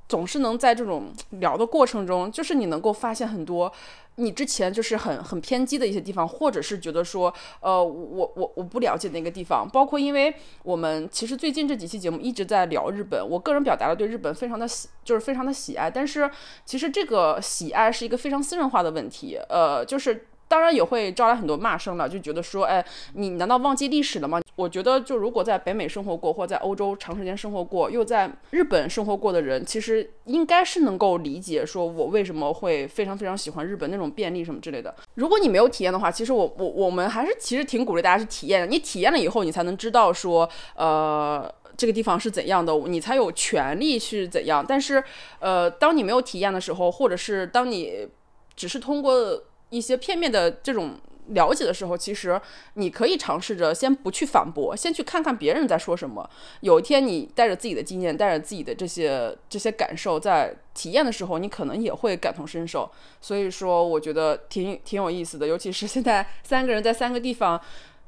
[0.08, 3.70] 总是能在这种聊的过程中，就是你能够发现很多
[4.14, 7.30] 你之前就是很很偏激的一些地方，或者是觉得说，
[7.60, 9.68] 呃，我我我不了解那个地方。
[9.70, 15.90] 包括因为我们其实最近这几期节目一直在聊日本，我个人表达了对日本非常的喜，就是非常的喜爱。
[15.90, 16.30] 但是
[16.64, 20.28] 其实这个喜爱是一个非常私人化的问题，呃，就是。
[20.48, 24.40] 当然也会招来很多骂声了，就觉得说，哎，你难道忘记历史了吗？
[24.56, 34.92] 我觉得，就如果在北美生活过，或在欧洲长时间生活过，又在日本生活过的人，其实应该是能够理解，说我为什么会非常非常喜欢日本那种便利什么之类的。
[35.14, 38.66] 如果你没有体验的话，其实我我我们还是其实挺鼓励大家去体验的。
[38.66, 44.64] 你体验了以后，你才能知道说，呃，这个地方是怎样的，你才有权利去怎样。
[44.66, 45.04] 但是，
[45.38, 48.08] 呃，当你没有体验的时候，或者是当你
[48.56, 49.44] 只是通过。
[49.70, 50.94] 一些片面的这种
[51.28, 52.40] 了解的时候，其实
[52.74, 56.28] 你可以尝试着先不去反驳，先去看看别人在说什么。
[56.60, 62.90] 有一天你带着自己的经验，带着自己的这些这些感受，在体验的时候，你可能也会感同身受。
[63.20, 65.46] 所以说，我觉得挺挺有意思的。
[65.46, 67.60] 尤其是现在 三个人在三个地方，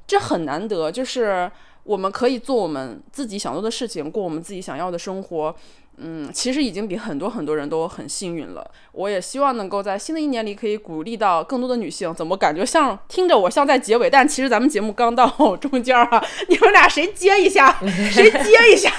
[0.07, 1.51] 这很难得，就是
[1.83, 5.55] 我们可以做我们自己想做的事情，过我们自己想要的生活。
[5.97, 8.65] 嗯，其实已经比很多很多人都很幸运了。
[8.93, 12.11] 我也希望能够在新的一年里可以鼓励到更多的女性。
[12.15, 14.09] 怎么感觉像听着我像在结尾？
[14.09, 15.27] 但其实咱们节目刚到
[15.61, 17.77] 中间啊，你们俩谁接一下？
[18.11, 18.91] 谁接一下？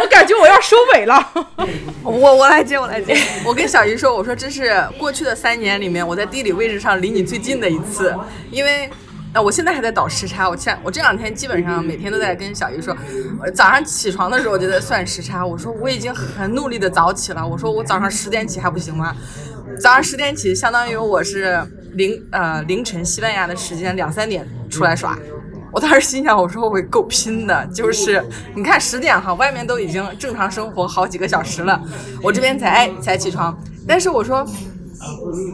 [0.00, 1.32] 我感觉我要收尾了。
[2.04, 3.16] 我我来接，我来接。
[3.44, 8.14] 我跟小姨说，我说这是过去的三年里面我在地理位置上离你最近的一次，
[8.52, 8.88] 因为。
[9.32, 12.96] 那我现在还在倒时差，我前我这两天基本上每天都在跟小鱼说，
[13.54, 15.46] 早上起床的时候就在算时差。
[15.46, 19.14] 我说我已经很努力的早起了，我说我早上十点起还不行吗？
[19.80, 21.62] 早上十点起，相当于我是
[21.92, 25.16] 凌呃凌晨西班牙的时间两三点出来耍。
[25.72, 28.20] 我当时心想，我说我会够拼的，就是
[28.56, 31.80] 你看十点哈，外面都已经正常生活好几个小时了，
[32.20, 33.56] 我这边才才起床。
[33.86, 34.44] 但是我说。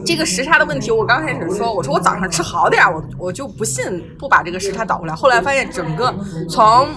[0.05, 5.15] 这个时差的问题，我刚开始说，我说我早上吃好点儿，我我就不信不把这个时差倒过来。
[5.15, 6.13] 后来发现，整个
[6.49, 6.87] 从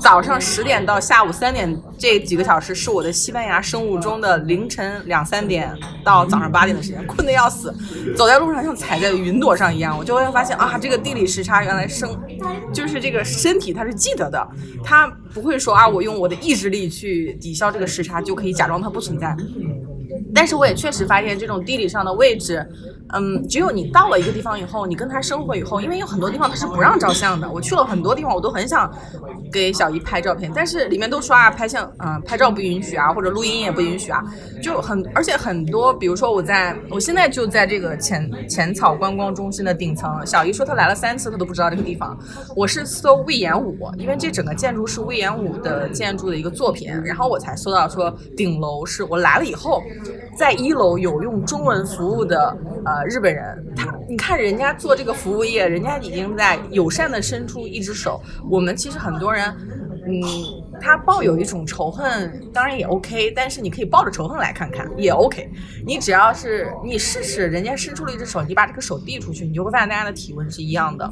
[0.00, 5.70] 早上十点到下午三点这几个小时，是我的西班牙生物钟的凌晨两三点
[6.04, 7.74] 到早上八点的时间，困得要死，
[8.16, 9.96] 走在路上像踩在云朵上一样。
[9.96, 12.08] 我就会发现啊，这个地理时差原来生
[12.72, 14.48] 就是这个身体它是记得的，
[14.82, 19.36] 它不会说啊，我用我的意志力去抵消这个时差就可以假装它不存在。
[20.34, 22.66] 但是我也确实发现这种地理上的位置，
[23.14, 27.50] 嗯，只有你到了一个地方以后，你跟他生活以后，因为有很多地方他是不让照相的。
[27.50, 28.92] 我去了很多地方，我都很想
[29.50, 34.22] 给小姨拍照片，但是里面都说啊，拍相，嗯，拍照不允许啊，或者录音也不允许啊，
[34.62, 42.18] 就很，而且很多，比如说我在，我现在就在这个浅浅草观光中心的顶层，小姨说她来了三次，她都不知道这个地方。
[42.54, 49.82] 我是搜魏延武，因为这整个建筑是魏延武的建筑的一个作品，然后我才搜到说顶楼是我来了以后。
[50.36, 58.20] 在一楼有用中文服务的呃日本人，他你看人家做这个服务业，人家已经在友善的伸出一只手。
[58.50, 59.44] 我们其实很多人，
[60.06, 60.22] 嗯，
[60.80, 65.50] 他抱有一种仇恨，当然也 OK，但是你可以抱着仇恨来看看也 OK。
[65.86, 71.10] 你只要是你试试，人家伸出了一只手，你把这个手递出去，你就会发现大家的体温是一样的。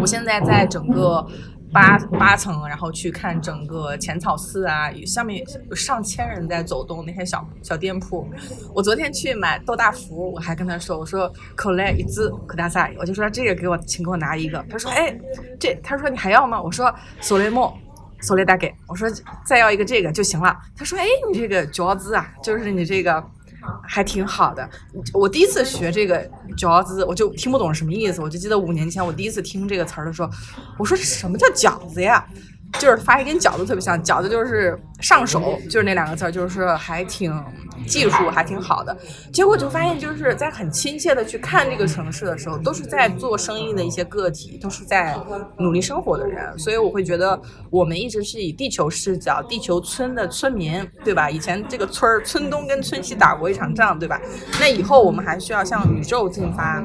[0.00, 1.26] 我现在在整个。
[1.72, 8.26] 八八层，然后去看整个浅草寺啊，下面有上千人在走动，那些小小店铺。
[8.74, 14.64] 我昨天去买豆大福，我还跟他说，我说口来一支可大赛，我就说这个给我，请给我拿一个。
[14.70, 15.14] 他说，哎，
[15.60, 16.60] 这，他说你还要吗？
[16.60, 17.76] 我说索雷莫，
[18.20, 19.08] 索雷大给，我说
[19.44, 20.56] 再要一个这个就行了。
[20.76, 23.22] 他说，哎，你这个脚子啊，就是你这个。
[23.82, 24.68] 还挺好的，
[25.12, 28.20] 我第一次学这个饺子，我就听不懂什么意思。
[28.20, 30.30] 我就记得五年前我第一次听这个词儿的时候，
[30.78, 32.24] 我说什么叫饺子呀？
[32.74, 37.32] 就是发音跟饺子特别像，饺子就是上手，就是那两个字，就是还挺
[37.86, 38.96] 技术还挺好的。
[39.32, 45.16] 结果就发现，就是在很亲切的去看这个城市的时候，都是在做生意的一些个体，都是在
[45.58, 46.58] 努力生活的人。
[46.58, 47.40] 所以我会觉得，
[47.70, 51.30] 我们一直是以地球视角、地球村的村民，对吧？
[51.30, 54.20] 以前这个村儿村东跟村西打过一场仗，对吧？
[54.60, 56.84] 那以后我们还需要向宇宙进发。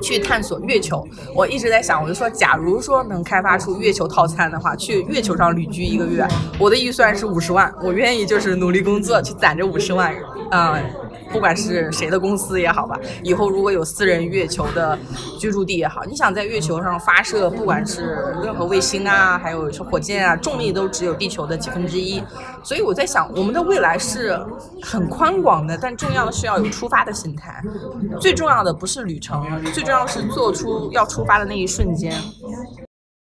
[0.00, 1.04] 去探索月球，
[1.34, 6.24] 我一直在想，我就说，假如说能开发出月球套餐的话，去月球上旅居一个月，
[6.56, 10.14] 我的预算是五十万，我愿意就是努力工作去攒这五十万，
[10.50, 10.84] 嗯。
[11.32, 14.96] 不管是谁的公司也好吧，以后如果有私人月球的
[15.40, 22.22] 居住地也好，你想在月球上发射，不管是任何卫星啊，还有火箭啊，重力都只有地球的几分之一。
[22.62, 24.38] 所以我在想，我们的未来是
[24.80, 27.60] 很宽广的，但重要的是要有出发的心态。
[28.20, 32.14] 最重要的不是旅程，最重要的是做出要出发的那一瞬间。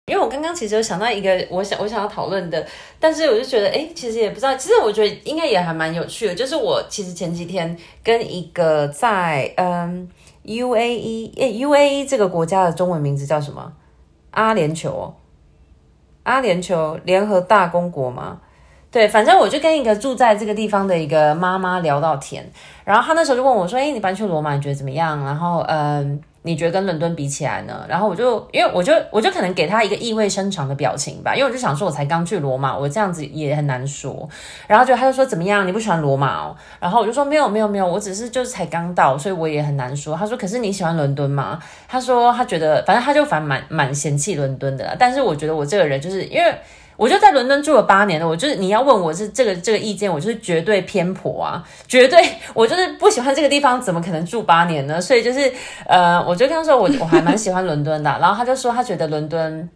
[0.07, 2.63] 因为我刚刚其实有想到一个我想我想要讨论的，
[2.99, 6.35] 但是我就觉得哎，其实也不知道，其实我觉得应该也还蛮有趣的。
[6.35, 10.07] 就是我其实前几天跟一个在嗯
[10.43, 13.73] U A E 诶 U A E 这个国家的中文名字叫什么？
[14.29, 15.11] 阿联酋？
[16.21, 18.41] 阿联酋联合大公国吗？
[18.91, 22.47] 对，反正我就跟一个住在这个地方的一个妈妈聊到天，
[22.83, 26.21] 然后她那时候就问我说：“哎，你搬去罗马，你觉得怎么样？”然后嗯。
[26.45, 27.83] 你觉得跟伦敦比起来呢？
[27.89, 34.29] 然后我就因为我就我就可能给他一个意味深长的表情吧，因为我就想说，我才刚去罗马，我这样子也很难说。
[34.67, 35.67] 然后就他就说怎么样？
[35.67, 36.55] 你不喜欢罗马哦？
[36.79, 40.15] 然后我就说没有没有没有，我只是就是才刚到，所以我也很难说。
[40.15, 41.59] 他说可是你喜欢伦敦吗？
[41.87, 46.55] 他说他觉得反正他就反正蛮蛮嫌弃伦敦的，但是我觉得我这个人就是因为。
[46.97, 52.19] 我就在伦敦住了八年了，我就是你要问我是这个这个意见，我就是绝对偏颇啊，绝对
[52.53, 55.01] 我就是不喜欢这个地方，怎么可能住八年呢？
[55.01, 55.51] 所以就是
[55.87, 59.69] 呃，我就跟他说我我还蛮喜欢伦敦的，然后他就说他觉得伦敦，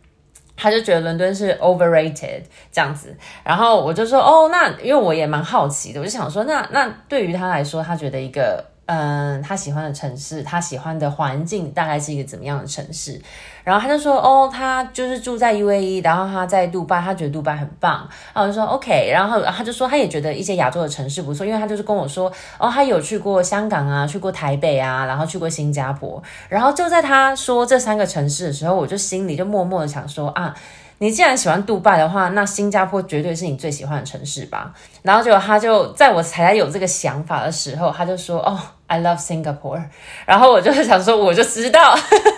[0.56, 2.42] 他就觉得伦敦是 overrated
[2.72, 8.64] 这样子，然后我就说哦，那因为我也蛮好奇的，我就想说那那对于他来说，他觉得一个。
[8.92, 13.22] 嗯，他喜欢的城市，他喜欢的环境大概是一个怎么样的城市？
[13.64, 18.10] 然后他就说，哦，他就是住在 UAE，然后他在杜拜，他觉得杜拜很棒。
[18.34, 26.20] 然后我就说 OK，然后他就说他也觉得一些亚洲的城市不错，因为他就是跟我说，哦，他有去过香港啊，去过台北啊，然后去过新加坡。
[26.48, 30.56] 然后就在他说这三个城市的时候，我就心里就默默的想说啊。
[31.02, 34.74] 你既然喜欢杜拜的话，那新加坡绝对是你最喜欢的城市吧？
[35.02, 39.82] 然后结果他就在我才有这个想法的时候，他就说：“哦，I love Singapore。
[40.28, 41.98] ”然后我就想说，我就知道。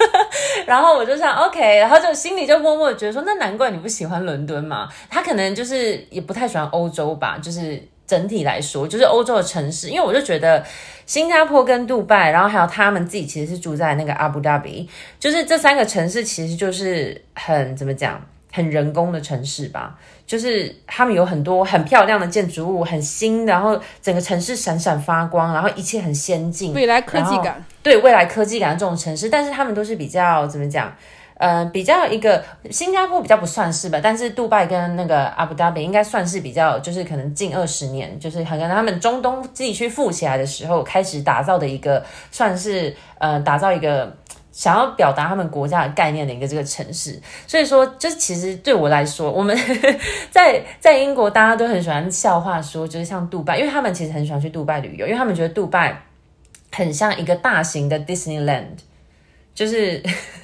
[0.68, 4.88] 然后我就想，OK，然后就心里就默默觉得说，那难怪你不喜欢伦敦嘛。
[5.10, 9.90] 他可能就是也不太喜欢欧洲吧，就是整体来说，就是欧洲的城市。
[9.90, 10.64] 因为我就觉得
[11.08, 14.88] 新加坡跟杜拜，然后还有他们自己其实是住在那个阿布达比，
[15.20, 18.22] 就是这三个城市其实就是很怎么讲？
[18.52, 19.98] 很人工的城市吧，
[20.28, 30.94] 就是他们有很多很漂亮的建筑物，很新，然后整个城市闪闪发光，然后一切很先进，未来科技感，对未来科技感的这种城市，但是他们都是比较怎么讲，
[31.36, 44.18] 呃，比较一个新加坡比较不算是吧，但是杜拜跟那个阿布达比应该算是比较，就是可能近二十年，就是可能他们中东地区富起来的时候开始打造的一个，算是呃打造一个。
[44.52, 47.20] 想要表达他们国家的概念的一个这个城市。
[47.48, 49.58] 所以说，就是其实对我来说，我们
[50.30, 56.02] 在在英国大家都很喜欢笑话说，就是像杜拜，因为他们其实很喜欢去杜拜旅游，因为他们觉得杜拜
[56.72, 58.78] 很像一个大型的 Disneyland，
[59.54, 60.02] 就是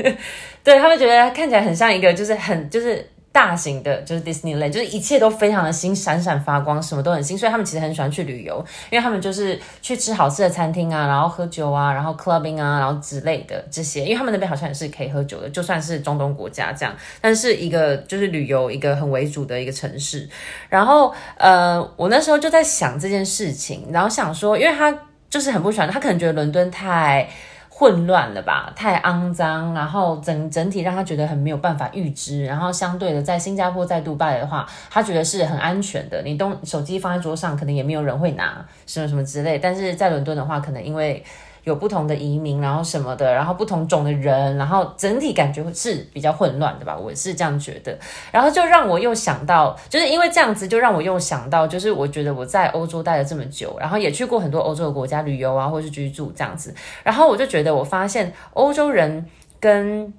[0.63, 3.09] 对他们觉得看起来很像一个，就是很就是。
[3.37, 20.27] 大型的，就是 Disneyland，就是一切都非常的新，闪闪发光，什么都很新，所以他们其实很喜欢去旅游，因为他们就是去吃好吃的餐厅啊，然后喝酒啊，然后 clubbing 啊，然后之类的这些，因为他们那边好像也是可以喝酒的，就算是中东国家这样，但是一个就是旅游一个很为主的一个城市。
[20.67, 24.91] 然后呃，我那时候就在想这件事情，然后想说，因为他
[25.29, 27.29] 就是很不喜欢，他可能觉得伦敦太。
[27.77, 41.23] 混乱了吧，太肮脏，然后整整体让他觉得很没有办法预知，然后相对的，在新加坡、在杜拜的话，他觉得是很安全的，你东手机放在桌上，可能也没有人会拿，什么什么之类，但是在伦敦的话，可能因为。
[41.67, 47.95] 有不同的移民，然后什么的，然后不同种的人，然后整体感觉是比较混乱的吧，我是这样觉得。
[48.31, 59.25] 然后就让我又想到，就是因为这样子，就让我又想到，就是我觉得我在欧洲待了这么久，然后也去过很多欧洲的国家旅游啊，或是居住这样子，然后我就觉得我发现欧洲人
[59.59, 60.13] 跟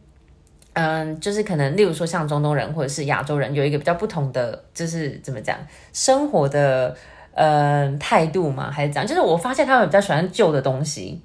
[0.75, 5.57] 嗯，就是可能例如说像中东人或者是亚洲人有一个比较不同的，就是怎么讲
[5.95, 6.95] 生活的
[7.33, 9.07] 呃态度嘛，还是怎样？
[9.07, 11.23] 就是我发现他们比较喜欢旧的东西。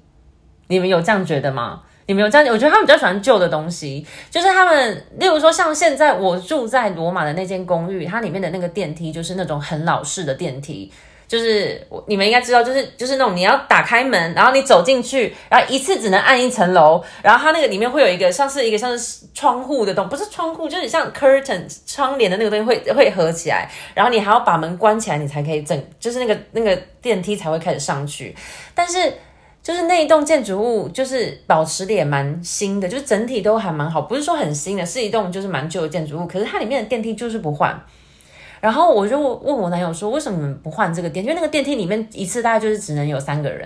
[0.68, 1.82] 你们有这样觉得吗？
[2.06, 2.46] 你们有这样？
[2.52, 10.92] 我觉得他们比较喜欢旧的东西，就是他们，例如说像现在我住在罗马的那间公寓，它里面的那个电梯就是那种很老式的电梯，
[11.26, 28.36] 就是你们应该知道，就是就是那种你要打开门，然后你走进去，然后一次只能按一层楼，然后它那个里面会有一个像是一个像是窗户的东，不是窗户，就是像 curtain 窗帘的那个东西会会合起来，然后你还要把门关起来，你才可以整，就是那个那个电梯才会开始上去，
[28.74, 29.10] 但是。
[29.64, 36.26] 就是那一栋建筑物，就是保持的也蛮新的，就是整体都还蛮好，不是说很新的，是一栋就是蛮旧的建筑物。
[36.26, 37.82] 可是它里面的电梯就是不换。
[38.60, 41.30] 然后我就问我男友说，为什么不换这个电梯？
[41.30, 43.60] 因为那个电梯里面一次大概就是只能有三个人。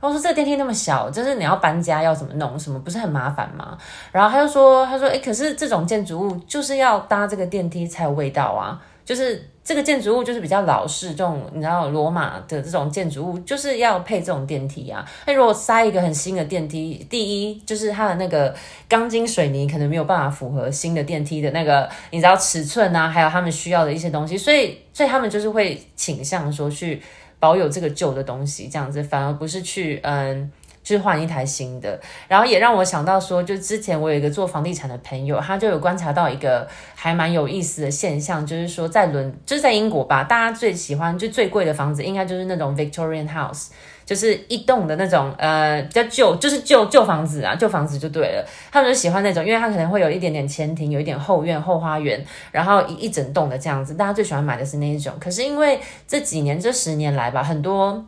[0.00, 2.58] 然后说这个电梯那么小，就是你要搬家要怎么弄？
[2.58, 3.78] 什么不是很麻烦吗？
[4.10, 9.50] 然后他就说，他说，诶，可是这种建筑物就是要搭这个电梯才有味道啊，就是。
[9.66, 15.02] 这个建筑物就是比较老式，这种你知道罗马的这种建筑物就是要配这种电梯啊。
[15.26, 18.54] 那如果塞一个很新的电梯，第一就是它的那个
[18.86, 27.00] 钢筋水泥可能没有办法符合新的电梯的那个你知道尺寸啊，还有他们需要的一些东西，所以所以他们就是会倾向说去
[27.40, 30.52] 保有这个旧的东西，这样子反而不是去嗯。
[30.84, 43.68] 就是换一台新的，然后也让我想到说，就之前我有一个做房地产的朋友，他就有观察到一个还蛮有意思的现象，就是说在伦，就是在英国吧，大家最喜欢就最贵的房子，应该就是那种 Victorian house，
[44.04, 48.46] 就是一栋的那种，呃，比较旧，就是旧旧房子啊，旧房子就对了。
[48.70, 52.22] 他们就喜欢那种，因为它可能会有一点点前庭，有一点后院、后花园，
[52.52, 55.14] 然后一一整栋的这样子，大家最喜欢买的是那一种。
[55.18, 58.04] 可是因为这几年、这十年来吧，很多。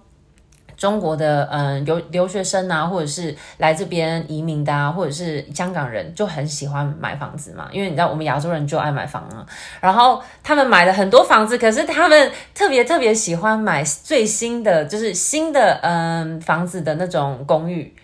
[0.76, 7.68] 中国的嗯留留学生啊，或者是来这边移民的啊，或者是香港人，就很喜欢买房子嘛。
[7.72, 9.46] 因为你知道，我们亚洲人就爱买房啊。
[9.80, 17.94] 然后他们买了很多房子，可是他们特别特别喜欢买最新的，就是新的嗯房子的那种公寓。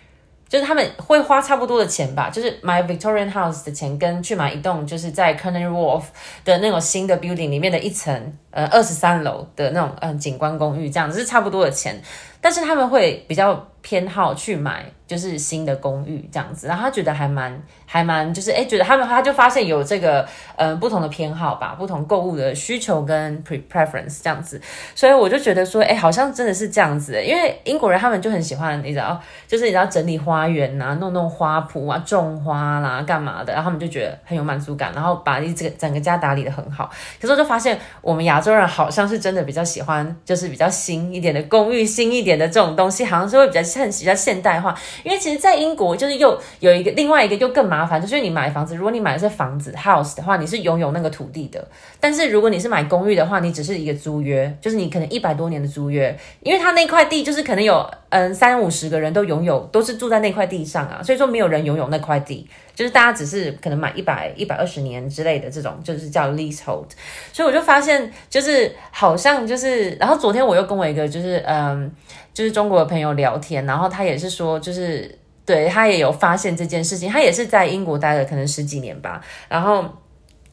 [0.49, 6.03] 就是他们会花差不多的钱吧，就是买 Victorian House 的钱，跟去买一栋就是在 Canary Wharf
[6.45, 11.99] 的那种新的 building 里面的一层呃二十三楼的那种嗯景观公寓，这样子是差不多的钱。
[12.43, 20.27] 但是他们会比较偏好去买就是新的公寓这样子，然后他觉得还蛮还蛮就是哎，觉得他们他就发现有这个
[20.57, 24.61] 呃不同的偏好吧，不同购物的需求跟 preference 这样子，
[24.93, 36.89] 所以我就觉得说哎，好像真的是这样子，因为英国人他们就很喜欢你知道，就是你知道整理花园呐，弄弄花圃啊，种花啦，干嘛的，然后他们就觉得很有满足感，然后把一这个整个家打理的很好。
[37.21, 42.32] 可是我就发现我们亚洲人好像是真的比较喜欢，就是比较新一点的公寓，新一点。
[42.37, 51.59] 的这种东西好像是会比较现比较现代化，因为其实，在英国就是又有一个另外一个就更麻烦，就是你买房子，如果你买的是房子 house 的话，你是拥有那个土地的；
[51.99, 62.47] 但是如果你是买公寓的话，你只是一个租约，就是你可能一百多年的租约，因为他那块地就是可能有嗯三五十个人都拥有，都是住在那块地上啊，所以说没有人拥有那块地。
[62.75, 66.87] 就是大家只是可能买一百一百二十年之类的这种，就是叫 leasehold，
[67.31, 71.91] 所以我就发现，就是好像就是，然后昨天我又跟我一个就是嗯，
[72.33, 79.85] 就是中国的朋友聊天，然后他也是说，就是对他也有发现这件事情，他也是在英国待了可能十几年吧，然后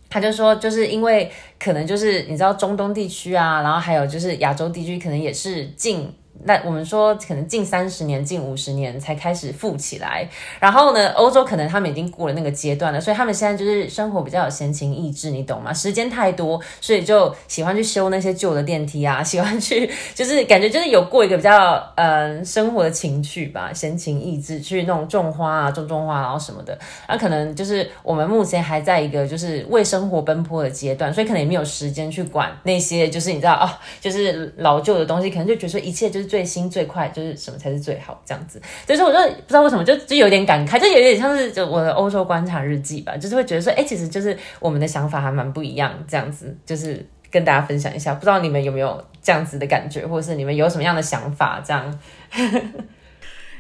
[0.09, 6.13] 他就说，就是因为可能就是你知道中东地区啊，然后还有就是亚洲地区，可能也是近。
[6.45, 10.29] 那我们说可能近三十年、近五十年才开始富起来。
[10.59, 15.73] 然后呢，欧洲可能他们已经过了那个阶段了，所以他们现在就是生活比较有闲情逸致，你懂吗？
[15.73, 26.79] 时间太多，所以就喜欢去修那些旧的电梯啊， 喜欢去就是感觉就是有过一个比较嗯生活的情趣吧，闲情逸致去那种种花啊、种种花然后什么的。
[27.09, 33.69] 那可能就是我们目前还在一个就是为生活奔波的阶段，所以可能也没有时间去管那些就是你知道哦，
[34.01, 38.63] 就是老旧的东西，可能就觉得说一切就是最新最快，就是什么才是最好这样子。
[38.87, 51.99] 所以说，我就不知道为什么就就有点感慨，就有点像是就我的欧洲观察日记吧，就是会觉得说，哎，其实就是我们的想法还蛮不一样，这样子就是跟大家分享一下，不知道你们有没有这样子的感觉，或者是你们有什么样的想法这样。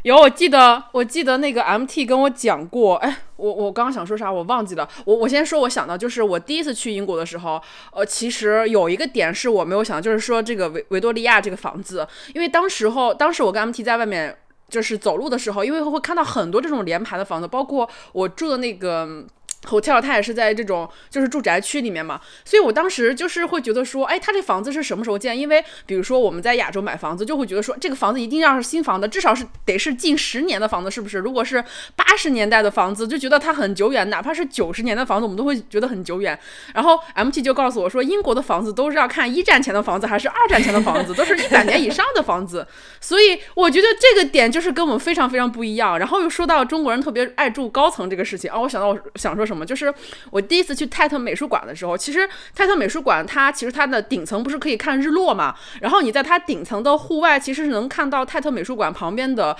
[0.03, 4.89] 有，我记得，我记得那个 MT 跟我讲过，哎，我我刚刚想说啥，我忘记了。
[5.05, 7.61] 我我先说，我想到就是我第一次去英国的时候，
[7.93, 14.37] 呃，其实有一个点是我没有想到，就是说这个维维多利亚这个房子，因为当时候，当时我跟 MT 在外面
[14.69, 19.25] 就是走路的时候，因为会看到很多这种连排的房子，包括我住的那个。
[19.69, 25.39] Hotel 它也是在这种就是住宅区里面嘛，所以我当时就是会觉得说，哎，他这房子是什么时候建？
[25.39, 31.19] 因为比如说我们在亚洲买房子，就会觉得说这个房子一定要是新房子，至少是得是近十年的房子，是不是？
[31.19, 31.63] 如果是
[31.95, 36.39] 八十年代的房子，就觉得它很久远，哪怕是九十年的房子，我们都会觉得很久远。
[36.73, 42.67] 然后 MT 就告诉我说，英国的房子都是要看一战前的房子还是二战前的房子，都是一百年以上的房子。
[42.99, 45.99] 所以我觉得这个点就是跟我们非常非常不一样。
[45.99, 49.50] 然后又说到中国人特别爱住高层这个事情啊，我想到我想说。
[49.51, 49.67] 什么？
[49.67, 49.93] 就是
[50.31, 55.55] 我第一次去泰特美术馆的时候，其实泰特美术馆它其实它的顶层不是可以看日落嘛？
[55.81, 59.57] 然后你在它顶层的户外，其实是能看到泰特美术馆旁边的，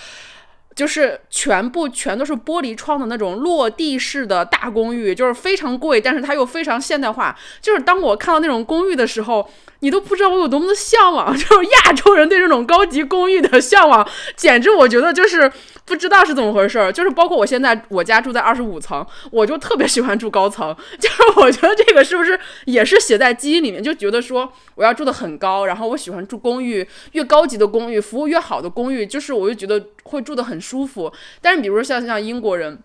[0.75, 7.37] 就是全部全都是玻璃窗的那种落地式的大公寓，就是非常贵，但是它又非常现代化。
[7.61, 9.51] 就是当我看到那种公寓的时候，
[9.81, 15.51] 你都不知道我有多么的向往， 就是亚洲人对这种高级公寓的向往，简直我觉得就是。
[15.87, 31.13] 不知道是怎么回事儿，就是包括我现在我家住在二十五层，我就特别喜欢住高层， 就是我觉得这个是不是也是写在基因里面，就觉得说我要住的很高，然后我喜欢住公寓，越高级的公寓，服务越好的公寓，就是我就觉得会住的很舒服。
[31.41, 32.79] 但是比如说像像英国人，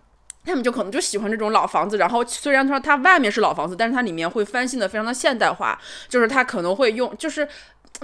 [0.46, 5.78] 他们就可能就喜欢这种老房子，然后虽然说它外面是老房子，但是它里面会翻新的非常的现代化，
[6.08, 7.46] 就是它可能会用就是。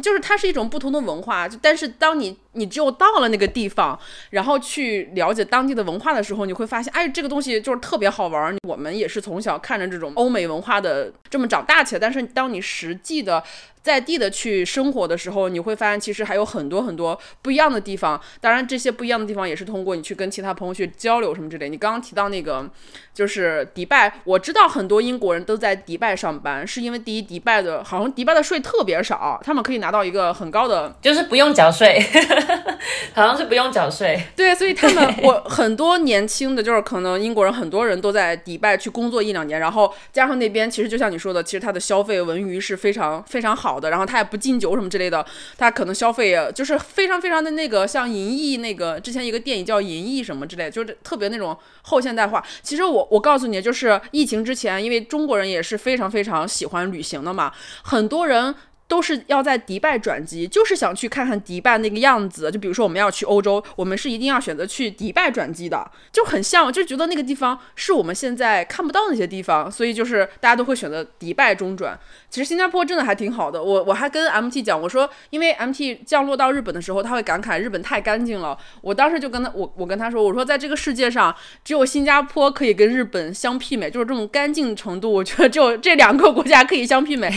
[0.01, 3.99] 就是它是一种不同的文化，但是当你你只有到了那个地方，
[4.31, 8.57] 然后去了解当地的文化的时候，你会发现，哎，这个东西就是特别好玩。
[8.69, 13.43] 我们也是从小看着这种欧美文化的这么长大起来，但是当你实际的。
[13.83, 18.21] 在地的去生活的时候，你会发现其实还有很多很多不一样的地方。
[18.41, 21.69] 当然，这些不一样的地方也是通过你去跟其他朋友去交流什么之类。
[21.69, 22.71] 你刚刚提到那个
[23.13, 32.01] 就是迪拜，我知道很多英国人都在迪拜上班，是因为第一，迪拜的好像迪拜的税特别少，他们可以拿到一个很高的，就是不用缴税，
[33.15, 34.23] 好像是不用缴税。
[34.37, 43.73] 对，所以他们我很多年轻的，就是可能英国人很多人都在迪拜去工作一两年，然后加上那边其实就像你说的，其实他的消费文娱是非常非常好。
[43.73, 45.25] 好的，然后他也不禁酒什么之类的，
[45.57, 52.45] 他可能消费就是非常非常的那个，像银翼那个之前一个电影叫银翼什么之类，就是特别那种后现代化。
[52.61, 57.51] 其实我我告诉你，就是疫情之前，因为中国人也是非常非常喜欢旅行的嘛，
[57.83, 58.55] 很多人。
[58.93, 62.51] 都是要在迪拜转机，就是想去看看迪拜那个样子。
[62.51, 71.99] 就比如说我们要去欧洲，我们是一定要选择去迪拜转机的，就很像，就觉得那个地方是我们现在看不到那些地方，所以就是大家都会选择迪拜中转。
[72.29, 78.59] 其实新加坡真的还挺好的，我我还跟 MT 讲，我说因为 MT 降落到日本的时候，他会感慨日本太干净了。
[78.83, 81.35] 我当时就跟他我我跟他说，我说在这个世界上
[81.65, 87.31] 只有新加坡可以跟日本相媲美，就是这种干净程度，我觉得只有这两个国家可以相媲美，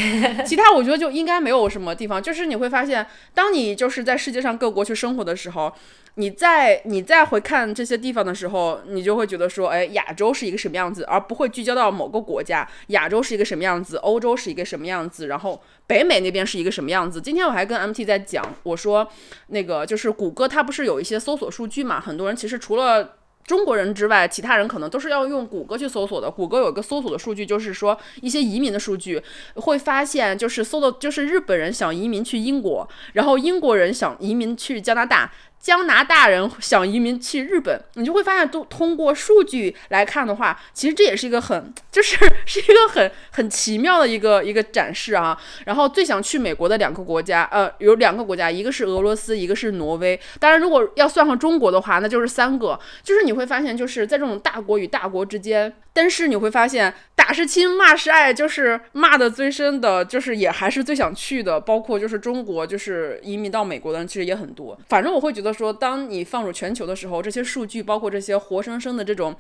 [0.46, 1.45] 其他我觉得就应该。
[1.46, 5.72] 没有什么地方，就是你会发现，当你就是在世界上各国去生活的时候，
[6.16, 12.68] 你在你再回看这些地方的时候，你就会觉得说，哎，亚洲是一个什么样子，而不会聚焦到某个国家。
[12.88, 17.22] 亚洲是一个什么样子，欧洲是一个什么样子，然后北美那边是一个什么样子。
[17.22, 19.08] 今天我还跟 MT 在讲，我说
[19.50, 22.02] 那个就是谷歌，它不是有一些搜索数据嘛？
[22.02, 26.30] 很多人其实除了中国人之外，其他人可能都是要用谷歌去搜索的。
[26.30, 29.22] 谷歌有一个搜索的数据，就是说一些移民的数据，
[29.56, 35.32] 会发现就是搜的，就是日本人想移民去英国，然后英国人想移民去加拿大。
[35.66, 45.36] 加拿大人想移民去日本，你就会发现，都通过数据来看的话，其实这也是一个很，就是 是一个很很奇妙的一个一个展示啊。
[45.66, 50.20] 然后最想去美国的两个国家，呃，有两个国家，一个是俄罗斯，一个是挪威。
[50.40, 52.80] 当然，如果要算上中国的话，那就是三个。
[53.02, 64.78] 就是你会发现，就是在这种大国与大国之间，但是你会发现，打是亲，骂是爱，就是骂的最深的，就是也还是最想去的，包括就是中国，就是移民到美国的人其实也很多。
[64.90, 69.36] 反正我会觉得说，当你放入全球的时候，这些数据，包括这些活生生的这种。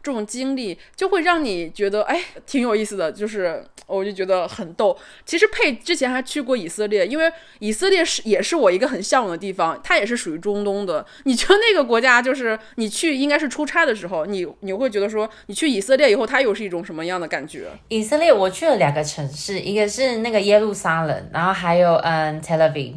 [0.00, 4.96] 这种经历就会让你觉得哎挺有意思的，就是我就觉得很逗。
[5.26, 11.04] 其实佩之前还去过以色列，因为以色列是也是我一个很向往的地方，它也是属于中东的。
[11.24, 17.66] 你觉得那个国家就是你去应该是出差的时候，你你会觉得说你去以色列以后，它又是一种什么样的感觉？
[17.88, 22.94] 以色列我去了两个城市，一个是那个耶路撒冷，然后还有嗯 Tel Aviv。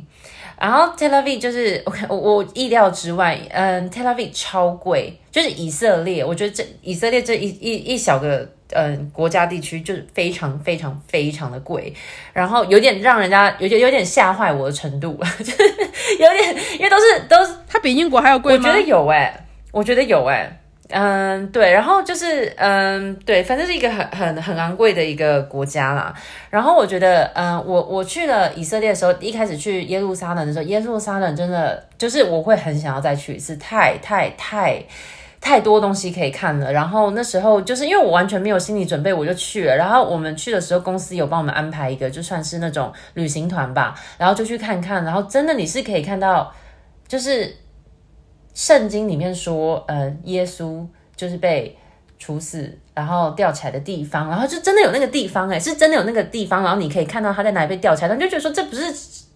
[0.62, 11.92] 然后 Tel Aviv 就是我我我意料之外，嗯，Tel Aviv 超贵，就是以色列，我觉得这以色列这一一一小个嗯国家地区就是非常非常非常的贵，
[12.32, 15.64] 然后有点让人家有点有点吓坏我的程度， 就是
[16.20, 18.64] 有点因为都是都是它比英国还要贵吗？
[18.64, 20.61] 我觉得有哎，我觉得有哎。
[20.94, 26.14] 嗯，对，然后就是，嗯，对，反正是一个很很很昂贵的一个国家啦。
[26.50, 34.84] 然后我觉得，嗯，我我去了以色列的时候，一开始去耶路撒冷的时候，耶路撒冷真的就是我会很想要再去一次，太太太
[35.40, 36.72] 太多东西可以看了。
[36.72, 39.76] 然后那时候就是因为我完全没有心理准备，我就去了。
[39.76, 45.04] 然后我们去的时候，公司有帮我们安排一个，就算是那种旅行团吧，然后就去看看。
[45.04, 46.54] 然后真的你是可以看到，
[47.08, 47.56] 就是。
[48.54, 50.86] 圣经里面说，呃，耶稣
[51.16, 51.78] 就是被
[52.20, 58.84] 处死，然后吊起来的地方，然后就真的有那个地方，哎，是真的有那个地方，然后你可以看到他在哪里被吊起来，你就觉得说这不是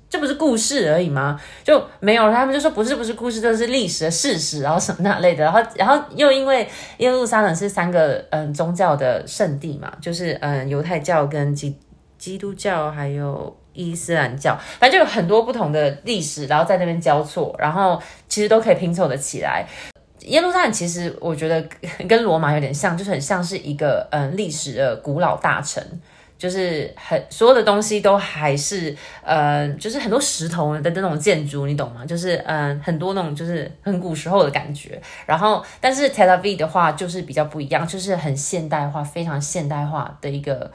[0.09, 1.39] 这不是故事而已吗？
[1.63, 11.77] 就没有，他们就说不是不是故事，这是历史的事实，然后什么那类的，然后然后又因为耶路撒冷是三个嗯宗教的圣地嘛，就是嗯犹太教跟基
[12.17, 13.55] 基督教还有。
[13.75, 19.65] 伊斯兰教，反正就有很多不同的历史，然后在那边交错，然后其实都可以拼凑的起来。
[20.21, 21.63] 耶路撒冷其实我觉得
[22.09, 25.83] 跟罗马有点像，就是很像是一个嗯历史的古老大城，
[26.35, 32.03] 就是很所有的东西都还是呃，就是很多石头的那种建筑，你懂吗？
[32.05, 34.99] 就是嗯很多那种就是很古时候的感觉。
[35.27, 40.71] 然后但是 Tel Aviv 的话就是比较不一样，就是很现代化，非常现代化的一个。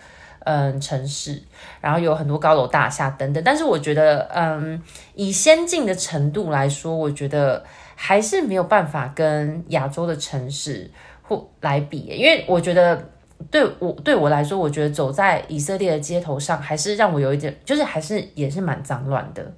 [0.51, 1.41] 嗯，城市，
[1.81, 4.83] 然后有很多高楼大厦等等，但是我觉得，嗯，
[5.15, 7.63] 以先进的程度来说，我觉得
[7.95, 10.91] 还是没有办法跟亚洲的城市
[11.23, 13.01] 或来比，因为我觉得
[13.49, 19.53] 对我对我来说，我觉得走在以色列的街头上，还是让我有一点，就是还是也是蛮脏乱的，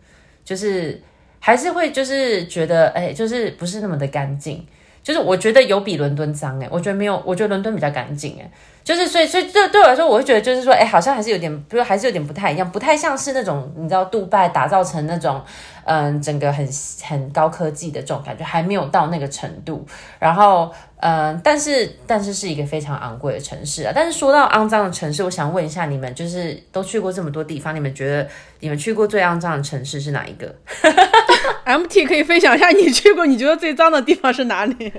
[0.45, 1.01] 就是
[1.38, 4.62] 还是会就是觉得，哎，就是不是那么的干净，
[5.03, 8.51] 就是我觉得有比伦敦脏，哎，我觉得没有，我觉得伦敦比较干净，哎。
[8.84, 15.40] 就是，所以，所以这对我来说，我会觉得就是说，哎，好像还是有点，比如还是有点不太一样，不太像是那种你知道，杜拜打造成那种，
[15.84, 16.68] 嗯，整个很
[17.04, 19.86] 很高科技的这种感觉，还没有到那个程度。
[20.18, 23.92] 然后，嗯，但是，但是是一个非常昂贵的城市啊。
[23.94, 28.28] 但是说到肮脏的城市，我想问一下你们，就是都去过这么多地方，你们觉得
[28.60, 30.52] 你们去过最肮脏的城市是哪一个？
[31.64, 34.92] MT 可以分享一下你去过你觉得最脏的地方是哪里？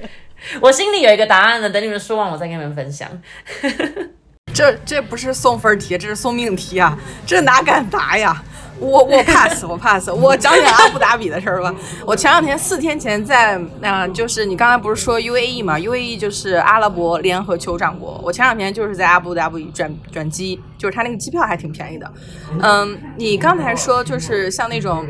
[0.61, 3.07] 我心里有一个答案了，等你们说完，我再跟你们分享。
[4.53, 6.95] 这这不是送分题，这是送命题啊！
[7.25, 8.43] 这哪敢答呀？
[8.79, 10.09] 我我 pass，我 pass。
[10.09, 11.73] 我讲讲阿布达比的事儿吧。
[12.05, 18.19] 我前两天四天前在那，就是你刚才不是说 UAE 嘛？UAE 就是阿拉伯联合酋长国。
[18.23, 22.11] 我前两天就是在阿布达比转转机，就是他那个机票还挺便宜的。
[22.61, 25.07] 嗯，你刚才说就是像那种。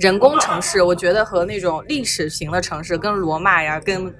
[0.00, 4.12] 人工城市，我觉得和那种历史型的城市，跟罗马呀，跟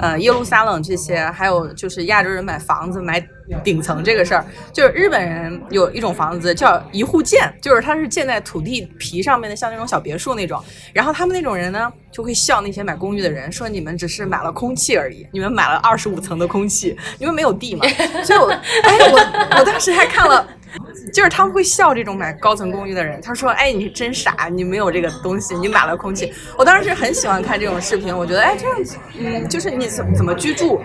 [0.00, 3.24] 呃耶路撒冷这些，还有就是亚洲人买房子买
[3.62, 10.62] 顶层这个事儿，就是日本人有一种房子叫一户建，就是它是建在土地皮上面的，像那种小别墅那种。
[10.92, 17.86] 然后他们那种人呢，就会笑那些买公寓的人，说你们只是买了空气而已，你们买了二十五层的空气，因为没有地嘛。
[18.24, 18.48] 所以我，
[18.82, 20.46] 哎，我我当时还看了。
[21.12, 23.20] 就是他们会笑这种买高层公寓的人。
[23.20, 30.80] 他说：“哎，你真傻，你没有这个东西，你买了空气。”我当时很喜欢看这种视频，我觉得，哎，这样子，嗯，就是你怎么怎么居住。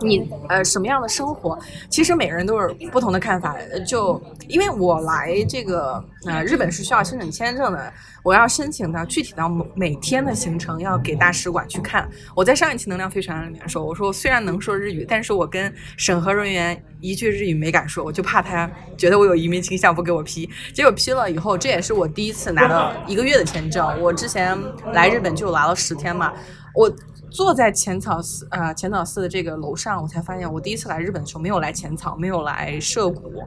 [0.00, 1.58] 你呃什么样的生活？
[1.88, 3.56] 其实每个人都是不同的看法。
[3.86, 12.08] 就因为我来这个呃日本是需要申请签证的，我要申请到具体到每天的行程要给大使馆去看。
[12.34, 20.48] 我在上一期能量飞船里面说，我说虽然能说日语，但是我跟审核人员一句日语没敢说，我就怕他觉得我有移民倾向不给我批。
[20.72, 24.00] 结果批了以后，这也是我第一次拿到一个月的签证。
[24.00, 24.58] 我之前
[24.92, 26.32] 来日本就来了十天嘛，
[26.74, 26.90] 我。
[27.30, 33.42] 坐在浅草寺啊，浅草寺的这个楼上，我才发现我第一次来日本的时候没有来浅草，没有来涉谷，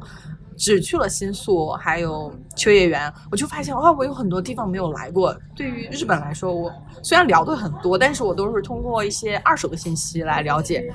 [0.57, 3.11] 只去了新宿，还有秋叶原。
[3.32, 5.36] 我就发现哇，我有很多地方没有来过。
[5.55, 6.71] 对于日本来说，我
[7.01, 10.93] 虽然聊的很多，但是我都是通过一些二手的信息来了解。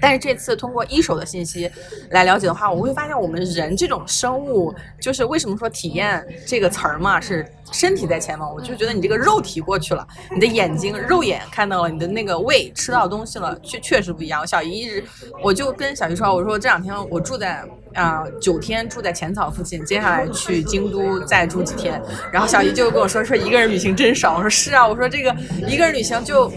[0.00, 1.70] 但是这次通过一手的信息
[2.10, 14.46] 来了解的话，我会发现我们人这种生物，就是为什么说体验这个词儿嘛，是身体在前方，我就觉得你这个肉体过去了，你的眼睛肉眼看到了，你的那个胃吃到东西了，确确实不一样。
[14.46, 15.04] 小姨一直，
[15.42, 17.64] 我就跟小姨说，我说这两天我住在
[17.94, 22.00] 啊、九天住在浅草附近，接下来去京都再住几天。
[22.32, 25.34] 然后小姨就跟我说说一个人旅行真爽，我说是啊，我说这个
[25.66, 26.50] 一个人旅行就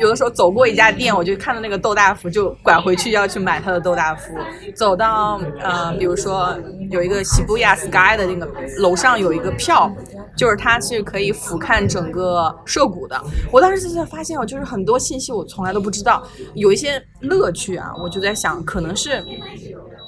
[0.00, 4.32] 有的时候走过一家店，我就看到那个豆大福，就拐回去要去买他的豆大福。
[4.74, 6.56] 走到呃，比如说
[6.90, 9.90] 有一个西布亚 Sky 的那个楼上有一个票，
[10.36, 13.20] 就是它是可以俯瞰整个涉谷的。
[13.50, 19.24] 我当时就在发现，我就是很多信息我从来都不知道，有一些乐趣啊，我就在想，可能是。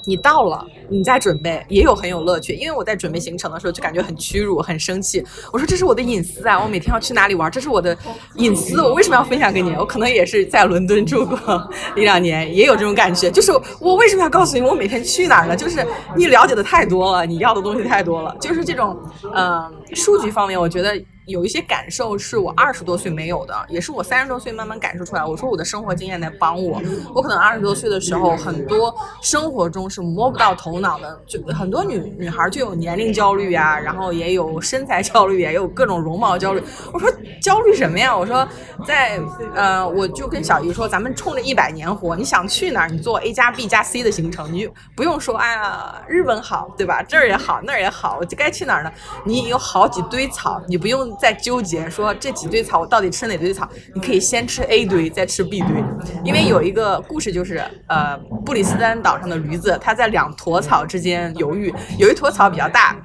[0.08, 2.54] 你到了，你再准备也有很有乐趣。
[2.54, 5.22] 因为我在准备行程的时候就感觉很屈辱、很生气。
[5.52, 7.94] 我说这是我的隐私啊，我每天要去哪里玩，这是我的
[8.36, 9.70] 隐私，我为什么要分享给你？
[9.72, 11.38] 我可能也是在伦敦住过
[11.94, 13.30] 一两年，也有这种感觉。
[13.30, 15.54] 就是我为什么要告诉你我每天去哪儿呢？
[15.54, 15.86] 就是
[16.16, 18.34] 你了解的太多了，你要的东西太多了。
[18.40, 18.98] 就是这种，
[19.34, 20.98] 嗯、数据方面，我觉得。
[21.28, 25.24] 有一些感受是我二十多岁没有的，也是我三十多岁慢慢感受出来。
[25.24, 26.80] 我说我的生活经验在帮我，
[27.14, 36.62] 我可能二十多岁的时候，很多生活中是摸不到头脑的，就很多女女孩就有年龄焦虑啊，然后也有身材焦虑，也有各种容貌焦虑。
[36.92, 37.12] 我说
[37.42, 38.16] 焦虑什么呀？
[38.16, 38.48] 我说
[38.86, 39.20] 在
[39.54, 44.66] 呃，我就跟小姨说，咱们冲着一百年活，你想去哪儿，你做 A 加 B 加 C 的行程，你
[44.96, 47.02] 不用说哎呀日本好，对吧？
[47.02, 48.90] 这儿也好，那儿也好，我就该去哪儿呢？
[49.24, 55.82] 你有好几堆草，你不用在纠结说这几堆草我到底吃哪堆草，你可以先吃 A 堆，再吃 B 堆。
[56.24, 62.96] 因为有一个故事就是，呃，布里斯丹岛上的驴子，它在两坨草之间犹豫，有一坨草比较大。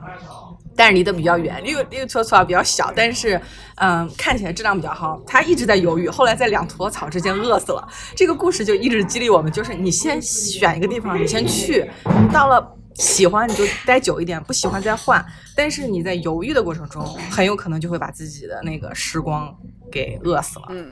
[0.76, 3.39] 但是离得比较远，另另一坨草比较小，但是，
[3.76, 5.22] 嗯，看起来质量比较好。
[5.24, 7.88] 它一直在犹豫，后来在两坨草之间饿死了。
[8.16, 11.88] 这个故事就一直激励我们，就是你先选一个地方，你先去，
[12.34, 15.24] 到了喜欢你就待久一点，不喜欢再换。
[15.56, 19.56] 但是你在犹豫的过程中，很有可能就会把自己的那个时光
[19.91, 20.66] 给饿死了。
[20.70, 20.91] 嗯，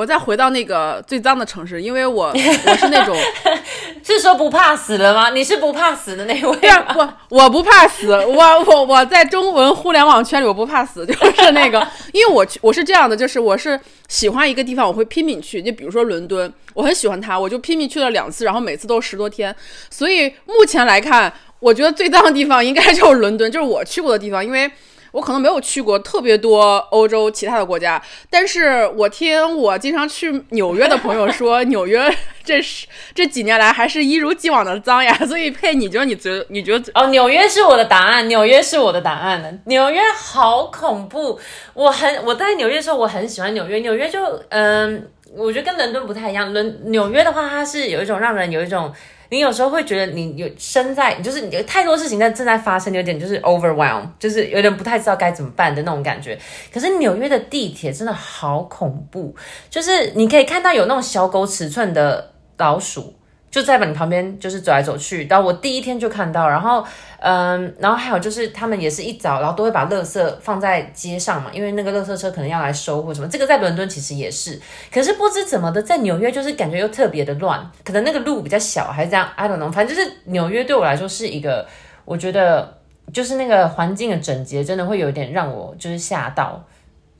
[0.00, 3.14] 我再回到那个最脏的城市，因为我我是那种，
[4.02, 5.28] 是说不怕死了吗？
[5.28, 7.18] 你是不怕死的那位对啊，吗？
[7.28, 13.78] 我我不怕死，我我我在中文互联网圈里我不怕死，就是那个，因为我去我是这样的，就是我是
[14.08, 19.54] 喜欢一个地方，我会拼命去，就比如说伦敦，我很喜欢它，我就拼命去了两次，然后每次都十多天，
[19.90, 24.70] 所以目前来看，我觉得最脏的地方应该 就是伦敦，就是我去过的地方，因为。
[25.12, 32.12] 我可能没有去过特别多欧洲其他的国家，但是我听我经常去纽约的朋友说， 纽约
[32.44, 35.12] 这是这几年来还是一如既往的脏呀。
[35.26, 39.52] 所以佩，你觉得你觉你觉得哦，纽约是我的答案，纽约是我的答案了。
[39.66, 41.38] 纽约好恐怖，
[41.74, 46.52] 我很我在纽约的时候我很喜欢纽约，纽约就嗯，我觉得跟伦敦不太一样。
[46.52, 48.92] 伦纽约的话，它是有一种让人有一种。
[49.30, 56.38] 你有时候会觉得你有身在，就是有太多事情在正在发生，有点就是 overwhelm，就是有点不太知道该怎么办的那种感觉。
[56.72, 59.34] 可是纽约的地铁真的好恐怖，
[59.70, 63.14] 就是你可以看到有那种小狗尺寸的老鼠。
[63.50, 65.26] 就在你旁边，就是走来走去。
[65.26, 66.84] 然后我第一天就看到，然后，
[67.18, 73.26] 嗯，然后还有就是他们也是一早，然后都会把垃圾放在街上嘛，因为那个垃圾车可能要来收或什么。
[73.26, 74.60] 这个在伦敦其实也是，
[74.92, 79.72] 可是不知怎么的，在纽约就是感觉又特别的乱，可能那个路比较小，还是这样，I don't know。
[79.72, 81.66] 反正就是纽约对我来说是一个，
[82.04, 82.78] 我觉得
[83.12, 86.64] 就是那个环境的整洁，真的会有点让我就是吓到。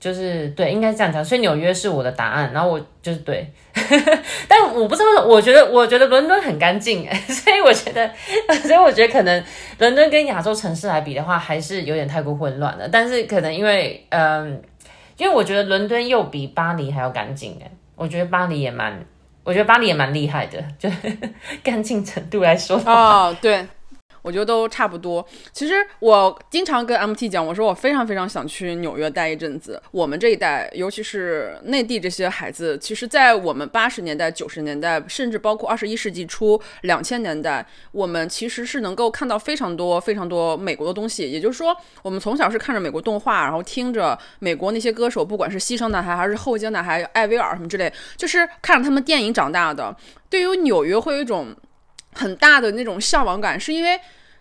[0.01, 3.46] 就是对，应该这样讲，所以纽约是我的答案，然后我就是对，
[4.48, 8.11] 但我不知道，我觉得我觉得伦敦很干净， 所以我觉得，
[8.66, 9.44] 所以我觉得可能
[9.78, 12.88] 伦敦跟亚洲城市来比的话，还是有点太过混乱了。
[12.88, 14.62] 但是可能因为，嗯，
[15.18, 18.98] 因为我觉得伦敦又比巴黎还要干净，哎，我觉得巴黎也蛮，
[19.44, 20.88] 我觉得巴黎也蛮厉害的，就
[21.62, 22.94] 干净程度来说的话，
[23.28, 23.66] 哦，对。
[24.22, 25.26] 我觉得都差不多。
[25.52, 29.80] 其实我经常跟 MT 讲，我说我非常非常想去纽约待一阵子。
[29.90, 41.30] 我们这一代，尤其是内地这些孩子，其实，在我们八十年代、九十年代，甚至包括二十一世纪初两千年代，我们其实是能够看到非常多非常多美国的东西。
[41.30, 49.96] 也就是说，我们从小是看着美国动画，然后听着美国那些歌手，不管是西城男孩还是后街男孩、艾薇儿什么之类，就是看着他们电影长大的。
[50.28, 51.54] 对于纽约，会有一种。
[52.12, 53.98] 很大的那种向往感，是因为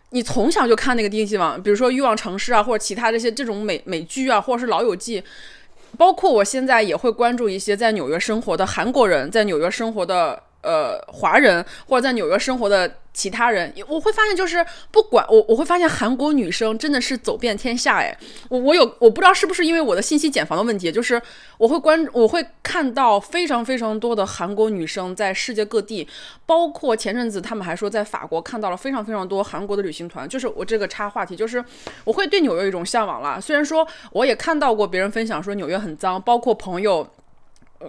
[0.09, 5.21] 你从小就看那个电视剧网，比如说《欲望城市》啊，或者其他这些这种美美剧啊，或者是《老友记》，
[5.97, 18.17] 包括我现在也会关注一些在纽约生活的韩国人，在纽约生活的呃华人或者在纽约生活的其他人，我会发现就是不管我我会发现韩国女生真的是走遍天下哎，
[18.49, 21.21] 我我有我不知道是不是因为我的信息茧房的问题，就是
[21.57, 26.07] 我会关我会看到非常非常多的韩国女生在世界各地，
[26.45, 31.63] 包括前阵子他们还说在法国看到了非常非常多韩国的旅行团，就是我这个插话题，就是
[32.05, 37.07] 我会对纽约有一种向往了，虽然说我也看到过别人分享说纽约很脏，包括朋友。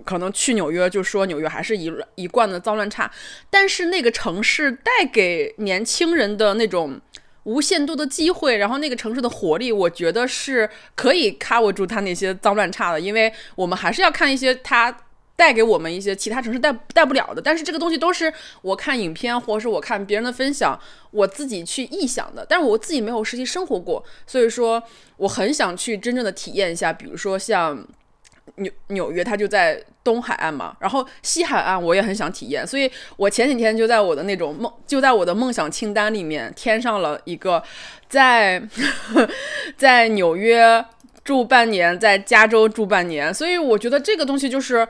[0.05, 3.11] 可能去纽约就说纽约还是一一贯的脏乱差，
[3.51, 7.01] 但是那个城市带给年轻人的那种
[7.43, 13.01] 无限度的机会，然后那个城市的活力，我觉得是可以 cover 住它那些脏乱差的。
[13.01, 14.97] 因为我们还是要看一些它
[15.34, 17.43] 带给我们一些其他城市带带不了的。
[17.43, 18.32] 但是这个东西都是
[18.62, 20.78] 我看影片或者是我看别人的分享，
[21.11, 22.47] 我自己去臆想的。
[22.49, 24.80] 但是我自己没有实际生活过，所以说
[25.16, 27.84] 我很想去真正的体验一下，比如说像。
[28.57, 37.62] 纽纽约，它就在东海岸嘛，然后西海岸我也很想体验，所以我前几天就在我的那种梦，就在我的梦想清单里面添上了一个，
[38.09, 38.62] 在
[39.76, 40.84] 在纽约
[41.24, 44.86] 住半年，在加州住半年，所以我觉得这个东西就是。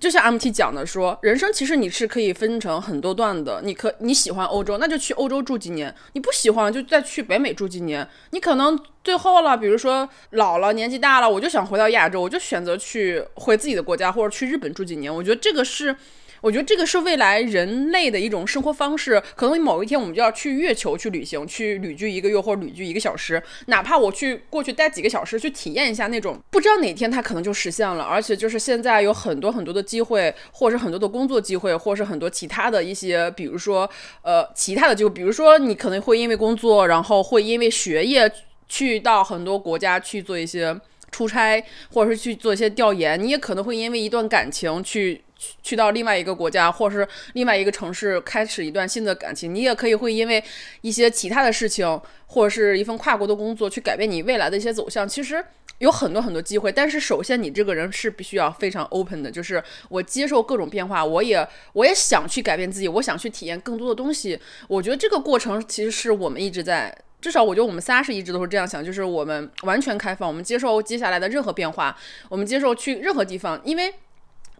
[0.00, 3.60] 就像 MT 讲的说，人生其实你是可以分成很多段的。
[3.62, 8.08] 你可你喜欢欧洲，那就去欧洲住几年；你不喜欢，就再去北美住几年。
[8.30, 15.14] 你可能最后了，比如说老了，年纪大了，我就想回到亚洲，我就选择去回自己的国家，或者去日本住几年。
[15.14, 15.94] 我觉得这个是。
[16.40, 19.22] 我觉得这个是未来人类的一种生活方式。
[19.36, 28.02] 可能某一天我们就要去月球去旅行，去旅居一个月或者旅居一个小时，哪怕我去过去待几个小时，去体验一下那种，不知道哪天它可能就实现了。
[28.04, 33.88] 而且就是现在有很多很多的机会，或者是很多的工作机会，或者是很多其他的一些，比如说
[34.22, 38.30] 呃其他的机会，比如说你可能会因为工作，然后会因为学业
[38.68, 40.78] 去到很多国家去做一些
[41.10, 41.62] 出差，
[41.92, 43.22] 或者是去做一些调研。
[43.22, 45.22] 你也可能会因为一段感情去。
[45.62, 49.54] 去到另外一个国家，或者是另外一个城市，开始一段新的感情。
[49.54, 50.42] 你也可以会因为
[50.82, 55.08] 一些其他的事情，或者是一份跨国的工作，去改变你未来的一些走向。
[55.08, 55.42] 其实
[55.78, 64.38] 有很多很多机会，但是首先你这个人是必须要非常 open 的，就是我接受各种变化，我也我也想去改变自己，我想去体验更多的东西。
[64.68, 71.96] 我觉得这个过程其实是我们一直在，至少我觉得我们仨是一直都是这样想，就是我们完全开放，我们接受接下来的任何变化，
[72.28, 73.94] 我们接受去任何地方，因为。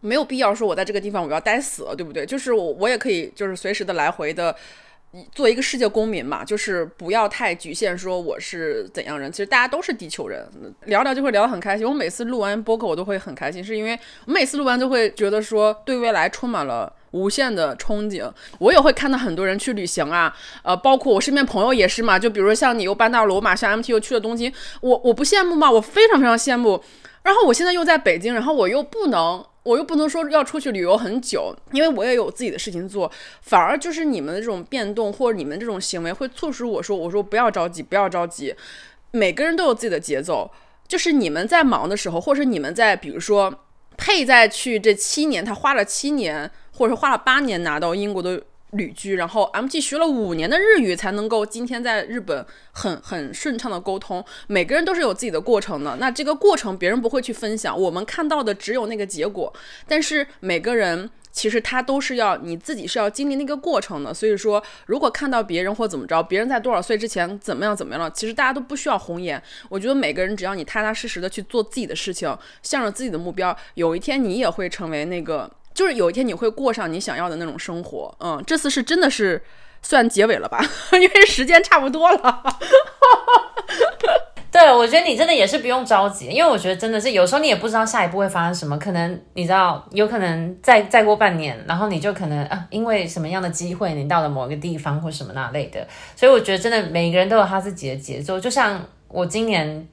[0.01, 2.25] 没有必要说，我在这个地方我要待死了，对不对？
[2.25, 4.55] 就是我，我也可以，就是随时的来回的，
[5.33, 6.45] 做一个世界公民嘛。
[6.45, 9.31] 就是不要太局限，说我是怎样人。
[9.31, 10.47] 其实大家都是地球人，
[10.87, 11.87] 聊聊就会聊得很开心。
[11.87, 18.33] 我每次录完播客，我都会很开心，是因为我每次录完都会觉得说，对未来充满了无限的憧憬。
[18.59, 22.19] 我也会看到很多人去旅行啊，呃，包括我身边朋友也是嘛。
[22.19, 25.71] 就比如说像你又搬到罗马，像 MT 又去了东京，我我不羡慕吗？
[25.71, 26.83] 我非常非常羡慕。
[27.23, 29.45] 然后我现在又在北京，然后我又不能。
[29.63, 33.11] 我又不能说要出去旅游很久，因为我也有自己的事情做，
[33.43, 38.55] 反而就是你们的这种变动或者你们这种行为会促使我说，我说不要着急，不要着急，
[39.11, 40.51] 每个人都有自己的节奏，
[40.89, 43.65] 就是你们在忙的时候，或者你们在比如说
[43.97, 48.43] 配在去这七年，他花了七年，或者是花了八年拿到英国的。
[48.73, 54.25] 旅居，然后 MT 学了五年的日语才能够今天在日本很很顺畅的沟通。
[54.47, 59.53] 每个人都是有自己的过程的，那这个过程别人不会去分享，我们看到的只有那个结果。
[59.89, 64.15] 但是每个人其实他都是要你自己是要经历那个过程的。
[64.15, 69.43] 所以说，如果看到别人或怎么着，别人在多少岁之前怎么样怎么样了，其实大家都不需要红颜。
[69.69, 75.51] 我觉得每个人只要你踏踏实实的去做自己的事情，向着自己的目标，有一天你也会成为那个。
[75.81, 79.43] 就是有一天你会过上你想要的那种生活，嗯，这次是真的是
[79.81, 80.63] 算结尾了吧？
[80.93, 82.43] 因为时间差不多了。
[84.53, 99.89] 对，我觉得你真的也是不用着急，因为我觉得真的是有时候你也不知道下一步会发生什么，可能你知道有可能再再过半年，然后你就可能啊，因为什么样的机会你到了某个地方或什么那类的，所以我觉得真的每个人都有他自己的节奏，就像我今年。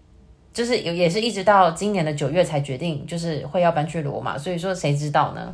[0.57, 5.53] 就是有也是一直到今年的九月才决定，就是会要搬去罗马，所以说谁知道呢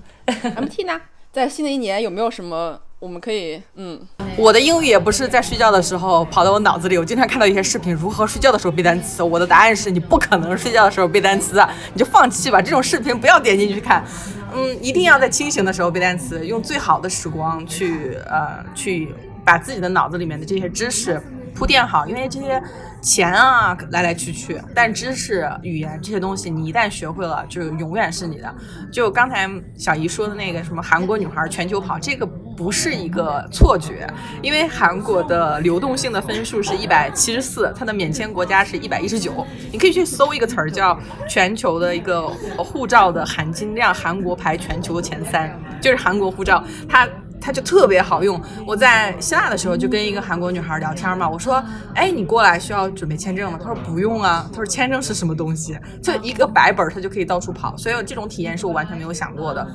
[0.56, 0.94] ？MT 呢，
[1.30, 4.00] 在新的一年有没有什么我们可以嗯？
[4.38, 9.22] 我的英语也不是在睡觉的时候跑到我脑子里，我经常看到一些视频，如何睡觉的时候背单词。
[9.22, 11.62] 我的答案是你不可能睡觉的时候背单词，
[11.94, 14.02] 你就放弃吧，这种视频不要点进去看。
[14.56, 21.22] 嗯，一定要在清醒的时候背单词，用最好的时光去呃去把自己的脑子里面的这些知识。
[21.56, 22.62] 铺垫好，因为这些
[23.02, 28.54] 钱啊来来去去，但知识、语言这些东西，你一旦学会了，就永远是你的。
[28.92, 34.08] 就刚才小姨说的那个什么韩国女孩全球跑，这个不是一个错觉，
[34.42, 39.46] 因为韩国的流动性的分数是一百七十四，它的免签国家是一百一十九。
[39.72, 40.98] 你可以去搜一个词儿叫
[41.28, 42.28] “全球的一个
[42.58, 45.52] 护照的含金量”，韩国排全球前三，
[45.82, 47.08] 就是韩国护照，它。
[47.44, 48.42] 它就特别好用。
[48.66, 51.62] 我在希腊的时候就跟一个韩国女孩聊天嘛，我说
[51.94, 55.78] ：“哎，你过来需要准备签证吗？”她说：“不用啊。”她说：“签证是什么东西？
[56.02, 59.68] 就一个白本，她就可以到处跑。”所以这种体验是我完全没有想过的。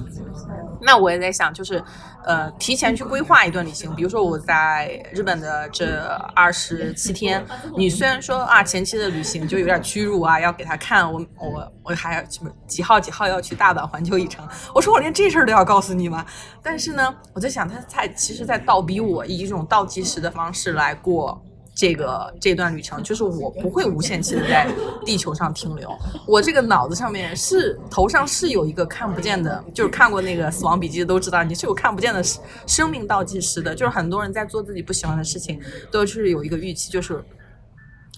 [0.81, 1.83] 那我也在想，就是，
[2.25, 3.95] 呃，提前去规划一段旅行。
[3.95, 7.45] 比如说我在日本的这二十七天，
[7.77, 16.25] 你虽然说啊，前期的旅行就有点屈辱啊，要给他看我我我还要什么几号几号要去大阪环球影城，我说我连这事儿都要告诉你吗？
[16.63, 21.43] 但是呢，我在想他在其实在倒逼我以一种倒计时的方式来过。
[21.79, 24.67] 这个这段旅程就是我不会无限期的在
[25.07, 25.89] 地球上停留，
[26.27, 32.21] 我这个脑子上面是头上是有一个看不见的，就是看过那个《死亡笔记》都知道，你是有看不见的
[32.67, 37.23] 生命倒计时的，就是很多人在做自己不喜欢的事情，都是有一个预期，就是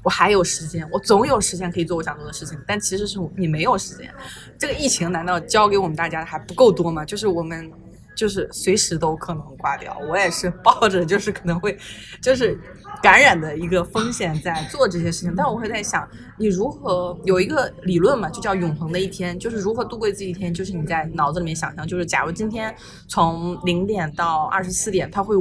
[0.02, 4.10] 我还有时间，我总有时间可以做我想做的事情，但其实是你没有时间。
[4.58, 7.04] 这个疫情难道教给我们大家的还不够多吗？
[7.04, 7.70] 就是我们
[8.16, 11.78] 就是随时都可能挂掉，我也是抱着就是可能会
[12.22, 12.58] 就是。
[13.02, 16.06] 感染的一个风险在做这些事情，但我会在想，
[16.38, 22.74] 你如何有一个理论嘛，就叫永恒的一天，就是如何度过这一天，就是你在脑子里面想象，就是假如今天
[23.08, 25.34] 从零点到二十四点，它会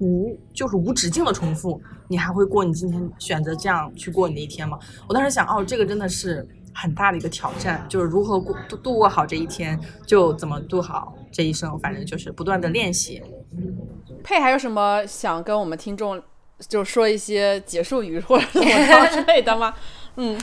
[0.00, 4.78] 无就是无止境的重复，你还会过你今天选择这样去过你的一天吗？
[5.08, 13.22] 我当时想，哦，这个真的是很大的一个挑战，就是如何过度度过好这一天，就怎么度好这一生，反正就是不断的练习。
[14.24, 16.20] 佩还有什么想跟我们听众？
[16.66, 19.74] 就说一些结束语或者什么之类的吗？
[20.16, 20.38] 嗯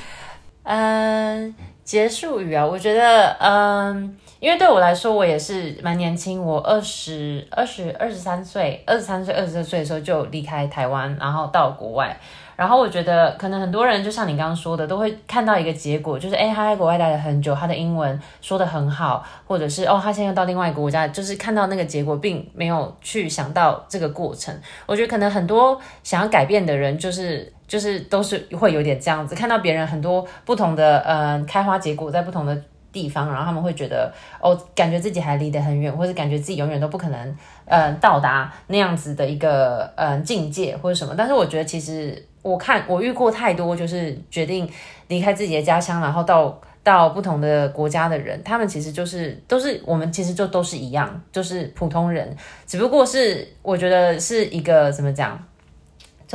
[0.63, 1.53] 嗯，
[1.83, 12.17] 结束语啊，我觉得嗯，因为对我来说，我也是蛮年轻，我二十二十二十三岁，二十三岁二十四岁的时候就离开台湾，然后到国外。
[12.55, 24.55] 然后我觉得，可能很多人就像你刚刚说的，都会看到一个结果，就是哎，他在国外待了很久，他的英文说的很好，或者是哦，他现在到另外一个国家，就是看到那个结果，并没有去想到这个过程。
[24.85, 32.57] 我觉得可能很多想要改变的人，就是就是都是会有点这样子，看到别人很多不同的嗯开花结果在不同的
[32.95, 41.13] 地方，然后他们会觉得哦，感觉自己还离得很远，或者感觉自己永远都不可能嗯到达那样子的一个嗯境界或者什么。
[41.17, 42.25] 但是我觉得其实。
[42.45, 44.69] 我看我遇过太多，就是决定
[45.07, 52.37] 离开自己的家乡，然后到到不同的国家的人，他们其实就是都是我们其实就都是一样，就是普通人，
[52.67, 55.43] 只不过是我觉得是一个怎么讲。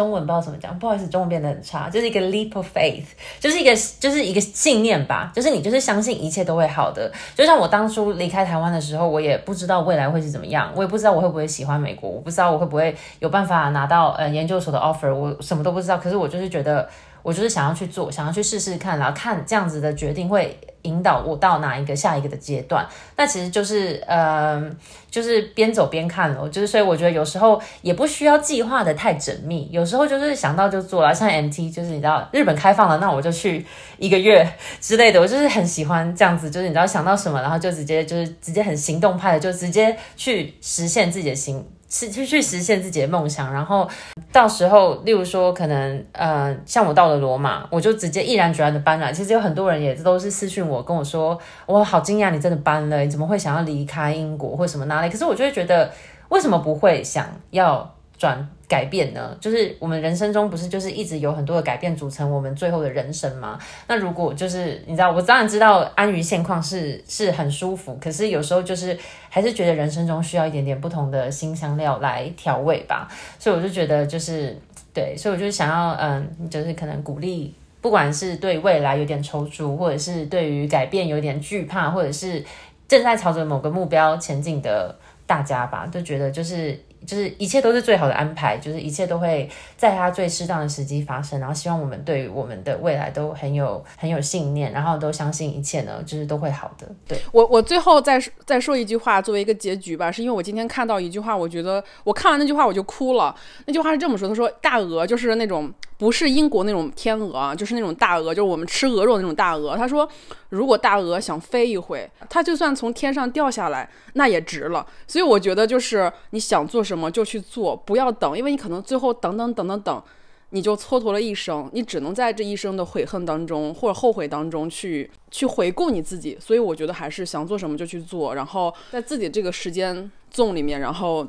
[0.00, 1.90] 中文不知道怎么讲，不好意思，中文变得很差。
[1.90, 3.04] 就是一个 leap of faith，
[3.38, 7.12] 就是一个就是一个信念吧，就是你就是相信一切都会好的。
[7.34, 15.98] 就像我当初离开台湾的时候，我也不知道未来会是怎么样，我也不知道我会不会喜欢美国，我不知道我会不会有办法拿到呃研究所的 offer，我什么都不知道。
[15.98, 16.88] 可是我就是觉得，
[17.22, 20.58] 我就是想要去做，想要去试试看，然后看这样子的决定会。
[20.82, 24.62] 引导我到哪一个下一个的阶段，那其实就是，呃，
[25.10, 26.48] 就是边走边看了。
[26.48, 31.14] 就是所以我觉得有时候也不需要计划的太缜密，有时候就是想到就做了。
[31.14, 33.64] 像 MT，就是你知道日本开放了，那我就去
[33.98, 34.48] 一个月
[34.80, 35.20] 之类的。
[35.20, 41.64] 我就是很喜欢这样子，就是你知道想到什么，然后就直接就是直接很行动派的，就直接去实现自己的心。
[41.90, 43.86] 是去去实现自己的梦想，然后
[44.32, 49.12] 到时候，例如说，可能呃，像我到了罗马，我就直接毅然决然的搬了。
[49.12, 55.10] 其实有很多人也都是私讯我，跟我说，我好惊讶，你真的搬了，你怎么会想要离开英国或什么哪里？
[55.10, 55.92] 可是我就会觉得，
[56.30, 57.94] 为什么不会想要？
[58.20, 59.36] 转改变呢？
[59.40, 63.58] 就是我们人生中不是就是一直有很多的改变组成我们最后的人生吗？
[63.88, 68.96] 那如果就是你知道，我当然知道安于现况是是很舒服，可是有时候就是
[69.28, 73.08] 还是觉得人生中需要一点点不同的新香料来调味吧。
[73.40, 74.56] 所以我就觉得就是
[74.94, 82.44] 对，所以我就想要嗯，就是可能鼓励，不管是对未来有点踌躇，或者是对于改变有点惧怕，或者是
[82.86, 84.94] 正在朝着某个目标前进的
[85.26, 86.78] 大家吧，都觉得就是。
[87.06, 91.40] 就是一切都是最好的安排，就是一切都会在它最适当的时机发生。
[91.40, 96.86] 然后希望我们对于我们的未来都很有很有信念，然后都相信一切呢，就是都会好的。
[97.08, 103.34] 对我，我最后再再说一句话作为一个结局吧，是因为我今天看到一句话，我觉得我看完那句话我就哭了。
[103.64, 109.74] 那句话是这么说：他说大鹅就是那种不是英国那种天鹅，就是那种大鹅，就是我们吃鹅肉那种大鹅。
[109.74, 110.06] 他说
[110.50, 114.86] 如果大鹅想飞一回，它就算从天上掉下来，那也值了。
[115.06, 116.84] 所以我觉得就是你想做。
[116.90, 118.36] 什么就去做，不要等。
[118.36, 120.02] 因为你可能最后等等等等等，
[120.50, 121.70] 你就蹉跎了一生。
[121.72, 126.36] 你只能在这一生的悔恨当中，或者后悔当中去去回顾你自己。
[126.40, 131.26] 所以我觉得还是想做什么就去做，然后在自己这个时间纵里面，然后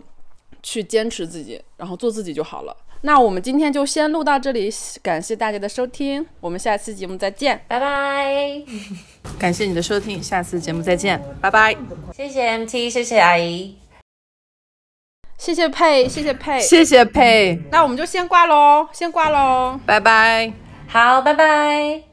[0.63, 2.75] 去坚持自己，然后做自己就好了。
[3.03, 4.69] 那我们今天就先录到这里，
[5.01, 8.61] 感谢大家的收听，我们下期节目再见，拜拜。
[9.39, 11.75] 感谢你的收听，下次节目再见，拜拜。
[12.13, 13.80] 谢谢 MT，谢谢阿姨。
[15.41, 17.59] 谢谢佩，谢谢佩，谢谢佩。
[17.71, 19.79] 那我们就先挂喽，先挂喽。
[19.87, 20.53] 拜拜，
[20.87, 22.10] 好，拜拜。